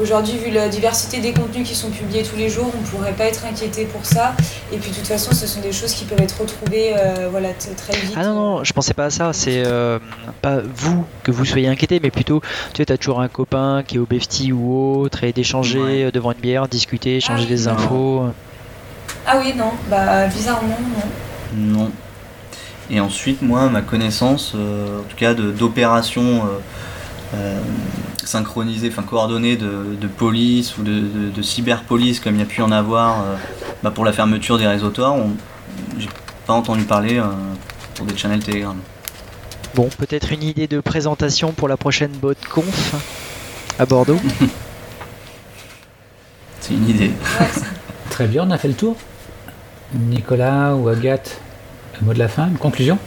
aujourd'hui, 0.00 0.38
vu 0.38 0.52
la 0.52 0.68
diversité 0.68 1.18
des 1.18 1.32
contenus 1.32 1.66
qui 1.66 1.74
sont 1.74 1.90
publiés 1.90 2.22
tous 2.22 2.36
les 2.36 2.48
jours, 2.48 2.70
on 2.72 2.80
ne 2.80 2.86
pourrait 2.86 3.12
pas 3.12 3.24
être 3.24 3.44
inquiété 3.44 3.86
pour 3.86 4.06
ça. 4.06 4.34
Et 4.72 4.76
puis 4.76 4.92
de 4.92 4.96
toute 4.96 5.08
façon, 5.08 5.32
ce 5.32 5.48
sont 5.48 5.60
des 5.60 5.72
choses 5.72 5.92
qui 5.94 6.04
peuvent 6.04 6.20
être 6.20 6.40
retrouvées 6.40 6.94
euh, 6.96 7.26
voilà, 7.28 7.48
très 7.54 7.98
vite. 7.98 8.14
Ah 8.14 8.22
non, 8.22 8.34
non, 8.34 8.64
je 8.64 8.72
pensais 8.72 8.94
pas 8.94 9.06
à 9.06 9.10
ça. 9.10 9.32
C'est 9.32 9.64
euh, 9.66 9.98
pas 10.40 10.58
vous 10.60 11.04
que 11.24 11.32
vous 11.32 11.44
soyez 11.44 11.66
inquiété, 11.66 11.98
mais 12.00 12.12
plutôt, 12.12 12.40
tu 12.72 12.84
sais, 12.84 12.92
as 12.92 12.96
toujours 12.96 13.20
un 13.20 13.28
copain 13.28 13.82
qui 13.84 13.96
est 13.96 13.98
au 13.98 14.06
BFT 14.06 14.52
ou 14.52 15.00
autre, 15.00 15.24
et 15.24 15.32
d'échanger 15.32 16.10
devant 16.12 16.30
une 16.30 16.40
bière, 16.40 16.68
discuter, 16.68 17.16
échanger 17.16 17.46
ah 17.46 17.50
des 17.50 17.66
infos. 17.66 18.26
Ah 19.26 19.38
oui, 19.38 19.54
non, 19.56 19.72
bah 19.88 20.26
bizarrement, 20.26 20.76
non. 21.56 21.56
Non, 21.56 21.90
et 22.90 23.00
ensuite, 23.00 23.42
moi, 23.42 23.68
ma 23.70 23.80
connaissance, 23.80 24.52
euh, 24.54 25.00
en 25.00 25.04
tout 25.04 25.16
cas 25.16 25.32
d'opérations 25.34 26.44
euh, 26.44 26.58
euh, 27.34 27.58
synchronisées, 28.22 28.90
enfin 28.90 29.02
coordonnées 29.02 29.56
de, 29.56 30.06
police 30.18 30.76
ou 30.76 30.82
de, 30.82 31.30
de, 31.34 31.42
cyberpolice, 31.42 32.20
comme 32.20 32.34
il 32.34 32.40
y 32.40 32.42
a 32.42 32.46
pu 32.46 32.60
en 32.62 32.70
avoir 32.70 33.24
bah, 33.82 33.90
pour 33.90 34.04
la 34.04 34.12
fermeture 34.12 34.58
des 34.58 34.66
réseaux 34.66 34.90
Tor, 34.90 35.18
j'ai 35.98 36.08
pas 36.46 36.52
entendu 36.52 36.84
parler 36.84 37.20
pour 37.94 38.06
des 38.06 38.16
channels 38.16 38.44
Telegram. 38.44 38.76
Bon, 39.74 39.88
peut-être 39.98 40.30
une 40.30 40.42
idée 40.42 40.68
de 40.68 40.80
présentation 40.80 41.52
pour 41.52 41.68
la 41.68 41.76
prochaine 41.76 42.12
BotConf 42.12 42.94
à 43.78 43.86
Bordeaux? 43.86 44.20
C'est 46.60 46.74
une 46.74 46.88
idée. 46.88 47.10
Très 48.10 48.26
bien, 48.26 48.46
on 48.46 48.50
a 48.50 48.58
fait 48.58 48.68
le 48.68 48.74
tour. 48.74 48.96
Nicolas 49.94 50.74
ou 50.74 50.88
Agathe 50.88 51.40
un 52.00 52.04
mot 52.04 52.14
de 52.14 52.18
la 52.18 52.28
fin, 52.28 52.48
une 52.48 52.58
conclusion? 52.58 52.98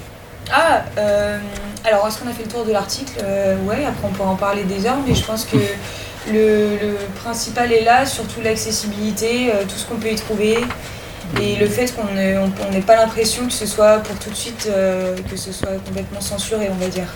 Ah, 0.52 0.84
euh, 0.97 1.39
alors 1.84 2.08
est-ce 2.08 2.19
qu'on 2.19 2.30
a 2.30 2.34
fait 2.34 2.43
le 2.43 2.50
tour 2.50 2.65
de 2.65 2.71
l'article? 2.71 3.13
Euh, 3.21 3.58
Ouais, 3.65 3.86
après 3.86 4.08
on 4.08 4.12
pourra 4.12 4.30
en 4.30 4.36
parler 4.36 4.63
des 4.63 4.86
heures, 4.86 5.00
mais 5.08 5.13
je 5.13 5.23
pense 5.23 5.45
que 5.45 5.58
le, 6.32 6.95
principal 7.21 7.71
est 7.71 7.84
là, 7.84 8.06
surtout 8.06 8.41
l'accessibilité, 8.41 9.52
euh, 9.52 9.63
tout 9.63 9.76
ce 9.78 9.86
qu'on 9.86 9.97
peut 9.97 10.12
y 10.12 10.15
trouver, 10.15 10.58
et 11.41 11.56
le 11.58 11.67
fait 11.67 11.93
qu'on 11.93 12.13
n'ait 12.13 12.82
pas 12.82 12.95
l'impression 12.95 13.45
que 13.47 13.54
ce 13.54 13.65
soit 13.65 13.97
pour 14.00 14.15
tout 14.17 14.30
de 14.30 14.36
suite, 14.36 14.69
que 15.30 15.36
ce 15.36 15.52
soit 15.52 15.73
complètement 15.86 16.21
censuré, 16.21 16.69
on 16.71 16.76
va 16.82 16.88
dire. 16.88 17.08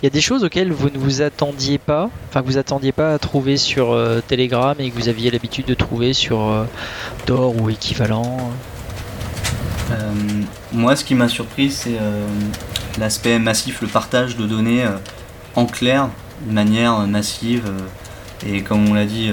Il 0.00 0.04
y 0.04 0.06
a 0.06 0.10
des 0.10 0.20
choses 0.20 0.44
auxquelles 0.44 0.70
vous 0.70 0.90
ne 0.90 0.98
vous 0.98 1.22
attendiez 1.22 1.78
pas, 1.78 2.08
enfin 2.28 2.42
que 2.42 2.46
vous 2.46 2.58
attendiez 2.58 2.92
pas 2.92 3.14
à 3.14 3.18
trouver 3.18 3.56
sur 3.56 3.98
Telegram 4.28 4.76
et 4.78 4.90
que 4.90 4.94
vous 4.94 5.08
aviez 5.08 5.32
l'habitude 5.32 5.66
de 5.66 5.74
trouver 5.74 6.12
sur 6.12 6.66
Tor 7.24 7.60
ou 7.60 7.68
équivalent? 7.68 8.38
euh, 8.38 8.75
moi, 10.72 10.96
ce 10.96 11.04
qui 11.04 11.14
m'a 11.14 11.28
surpris, 11.28 11.70
c'est 11.70 11.96
euh, 12.00 12.26
l'aspect 12.98 13.38
massif, 13.38 13.80
le 13.82 13.88
partage 13.88 14.36
de 14.36 14.46
données 14.46 14.84
euh, 14.84 14.96
en 15.54 15.66
clair, 15.66 16.08
de 16.46 16.52
manière 16.52 16.98
massive. 17.06 17.64
et 18.46 18.62
comme 18.62 18.88
on 18.88 18.94
l'a 18.94 19.06
dit 19.06 19.32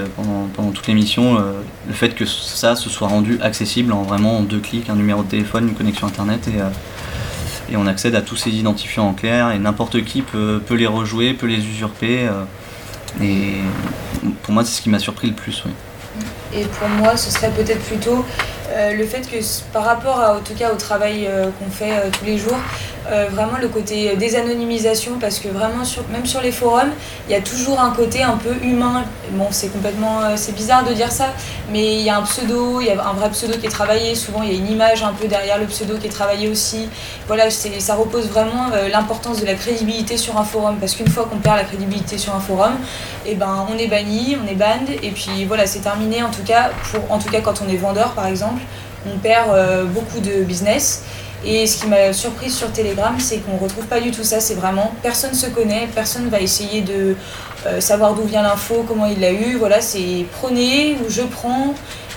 pendant, 0.56 0.72
toute 0.72 0.88
l'émission, 0.88 1.36
le 1.36 1.94
fait 1.94 2.16
que 2.16 2.26
ça 2.26 2.78
se 2.78 2.90
soit 2.90 3.10
rendu 3.10 3.38
accessible 3.42 3.92
en 3.92 4.04
vraiment 4.04 4.42
deux 4.42 4.60
clics, 4.60 4.90
un 4.90 4.96
numéro 4.96 5.24
de 5.24 5.28
téléphone, 5.28 5.68
une 5.68 5.76
connexion 5.76 6.08
internet 6.08 6.48
et, 6.48 7.76
on 7.76 7.88
accède 7.88 8.16
à 8.16 8.22
tous 8.22 8.38
ces 8.38 8.52
identifiants 8.52 9.08
en 9.10 9.14
clair 9.14 9.52
et 9.52 9.60
n'importe 9.60 10.06
qui 10.06 10.22
peut, 10.22 10.62
les 10.70 10.88
rejouer, 10.88 11.34
peut 11.34 11.48
les 11.48 11.66
usurper. 11.66 12.30
et 13.22 13.56
pour 14.44 14.54
moi, 14.54 14.64
c'est 14.64 14.78
ce 14.78 14.82
qui 14.82 14.90
m'a 14.90 15.00
surpris 15.00 15.28
le 15.28 15.34
plus. 15.34 15.64
Et 16.56 16.66
pour 16.66 16.88
moi, 16.88 17.18
ce 17.18 17.32
serait 17.32 17.50
peut-être 17.50 17.82
plutôt 17.82 18.20
euh, 18.20 18.63
le 18.94 19.06
fait 19.06 19.22
que 19.30 19.38
par 19.72 19.84
rapport 19.84 20.20
à, 20.20 20.40
tout 20.40 20.54
cas 20.54 20.72
au 20.72 20.76
travail 20.76 21.28
euh, 21.28 21.50
qu'on 21.60 21.70
fait 21.70 21.92
euh, 21.92 22.10
tous 22.12 22.26
les 22.26 22.38
jours, 22.38 22.58
vraiment 23.32 23.58
le 23.62 23.68
côté 23.68 24.16
désanonymisation, 24.16 25.14
parce 25.20 25.40
que 25.40 25.48
vraiment 25.48 25.84
sur, 25.84 26.08
même 26.10 26.26
sur 26.26 26.42
les 26.42 26.52
forums, 26.52 26.92
il 27.28 27.34
y 27.34 27.36
a 27.36 27.42
toujours 27.42 27.80
un 27.80 27.92
côté 27.92 28.24
un 28.24 28.38
peu 28.38 28.54
humain. 28.64 29.04
Bon, 29.32 29.48
c'est 29.52 29.68
complètement, 29.70 30.36
c'est 30.36 30.56
bizarre 30.56 30.84
de 30.84 30.94
dire 30.94 31.12
ça, 31.12 31.34
mais 31.72 31.96
il 31.96 32.02
y 32.02 32.10
a 32.10 32.18
un 32.18 32.24
pseudo, 32.24 32.82
il 32.82 32.88
y 32.88 32.92
a 32.92 33.06
un 33.06 33.14
vrai 33.14 33.30
pseudo 33.32 33.58
qui 33.58 33.66
est 33.66 33.70
travaillé. 33.70 34.16
Souvent, 34.16 34.42
il 34.44 34.52
y 34.52 34.56
a 34.56 34.58
une 34.58 34.70
image 34.70 35.04
un 35.04 35.14
peu 35.14 35.28
derrière 35.28 35.58
le 35.58 35.66
pseudo 35.66 35.98
qui 35.98 36.08
est 36.08 36.12
travaillée 36.12 36.48
aussi. 36.48 36.90
Voilà, 37.28 37.50
ça 37.50 37.96
repose 37.96 38.28
vraiment 38.30 38.70
l'importance 38.92 39.42
de 39.42 39.46
la 39.46 39.56
crédibilité 39.56 40.18
sur 40.18 40.38
un 40.38 40.44
forum, 40.44 40.78
parce 40.80 40.96
qu'une 40.96 41.10
fois 41.10 41.26
qu'on 41.26 41.38
perd 41.38 41.58
la 41.58 41.64
crédibilité 41.64 42.18
sur 42.18 42.36
un 42.36 42.40
forum, 42.40 42.74
et 43.26 43.32
eh 43.32 43.36
ben 43.36 43.66
on 43.70 43.78
est 43.78 43.88
banni, 43.88 44.38
on 44.44 44.48
est 44.48 44.56
banned, 44.56 44.90
et 45.02 45.12
puis 45.12 45.46
voilà, 45.46 45.66
c'est 45.66 45.80
terminé. 45.80 46.24
En 46.24 46.32
tout 46.32 46.44
cas, 46.44 46.72
pour, 46.92 47.12
en 47.12 47.20
tout 47.20 47.30
cas 47.30 47.42
quand 47.42 47.62
on 47.66 47.70
est 47.70 47.78
vendeur, 47.78 48.12
par 48.12 48.28
exemple 48.28 48.62
on 49.06 49.18
perd 49.18 49.50
euh, 49.50 49.86
beaucoup 49.86 50.20
de 50.20 50.44
business. 50.44 51.04
Et 51.46 51.68
ce 51.68 51.82
qui 51.82 51.88
m'a 51.88 52.14
surprise 52.14 52.56
sur 52.56 52.72
Telegram, 52.72 53.16
c'est 53.20 53.40
qu'on 53.40 53.58
retrouve 53.58 53.86
pas 53.86 54.00
du 54.00 54.12
tout 54.12 54.24
ça. 54.24 54.40
C'est 54.40 54.54
vraiment 54.54 54.94
personne 55.02 55.34
se 55.34 55.48
connaît, 55.48 55.90
personne 55.94 56.30
va 56.30 56.40
essayer 56.40 56.82
de 56.82 57.16
euh, 57.66 57.82
savoir 57.82 58.14
d'où 58.14 58.24
vient 58.24 58.44
l'info, 58.44 58.86
comment 58.88 59.06
il 59.06 59.20
l'a 59.20 59.32
eu. 59.32 59.58
Voilà, 59.58 59.82
c'est 59.82 60.26
prenez 60.40 60.98
ou 61.02 61.10
je 61.10 61.24
prends. 61.24 61.74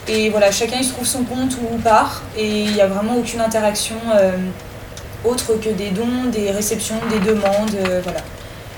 Et 0.09 0.31
voilà, 0.31 0.53
chacun 0.53 0.77
il 0.79 0.85
se 0.85 0.93
trouve 0.93 1.07
son 1.07 1.25
compte 1.25 1.57
ou 1.61 1.77
part. 1.79 2.23
Et 2.39 2.63
il 2.63 2.73
n'y 2.73 2.81
a 2.81 2.87
vraiment 2.87 3.17
aucune 3.17 3.41
interaction 3.41 3.97
euh, 4.15 4.37
autre 5.25 5.55
que 5.61 5.71
des 5.71 5.91
dons, 5.91 6.31
des 6.31 6.53
réceptions, 6.53 6.97
des 7.11 7.19
demandes. 7.19 7.75
euh, 7.89 8.01
voilà. 8.05 8.21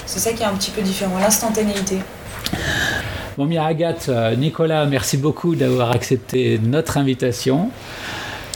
C'est 0.06 0.20
ça 0.20 0.32
qui 0.32 0.42
est 0.42 0.46
un 0.46 0.54
petit 0.54 0.70
peu 0.70 0.80
différent, 0.80 1.18
l'instantanéité. 1.20 1.98
Bon, 3.36 3.44
bien 3.44 3.64
Agathe, 3.64 4.10
Nicolas, 4.38 4.86
merci 4.86 5.18
beaucoup 5.18 5.54
d'avoir 5.54 5.92
accepté 5.92 6.58
notre 6.64 6.96
invitation. 6.96 7.70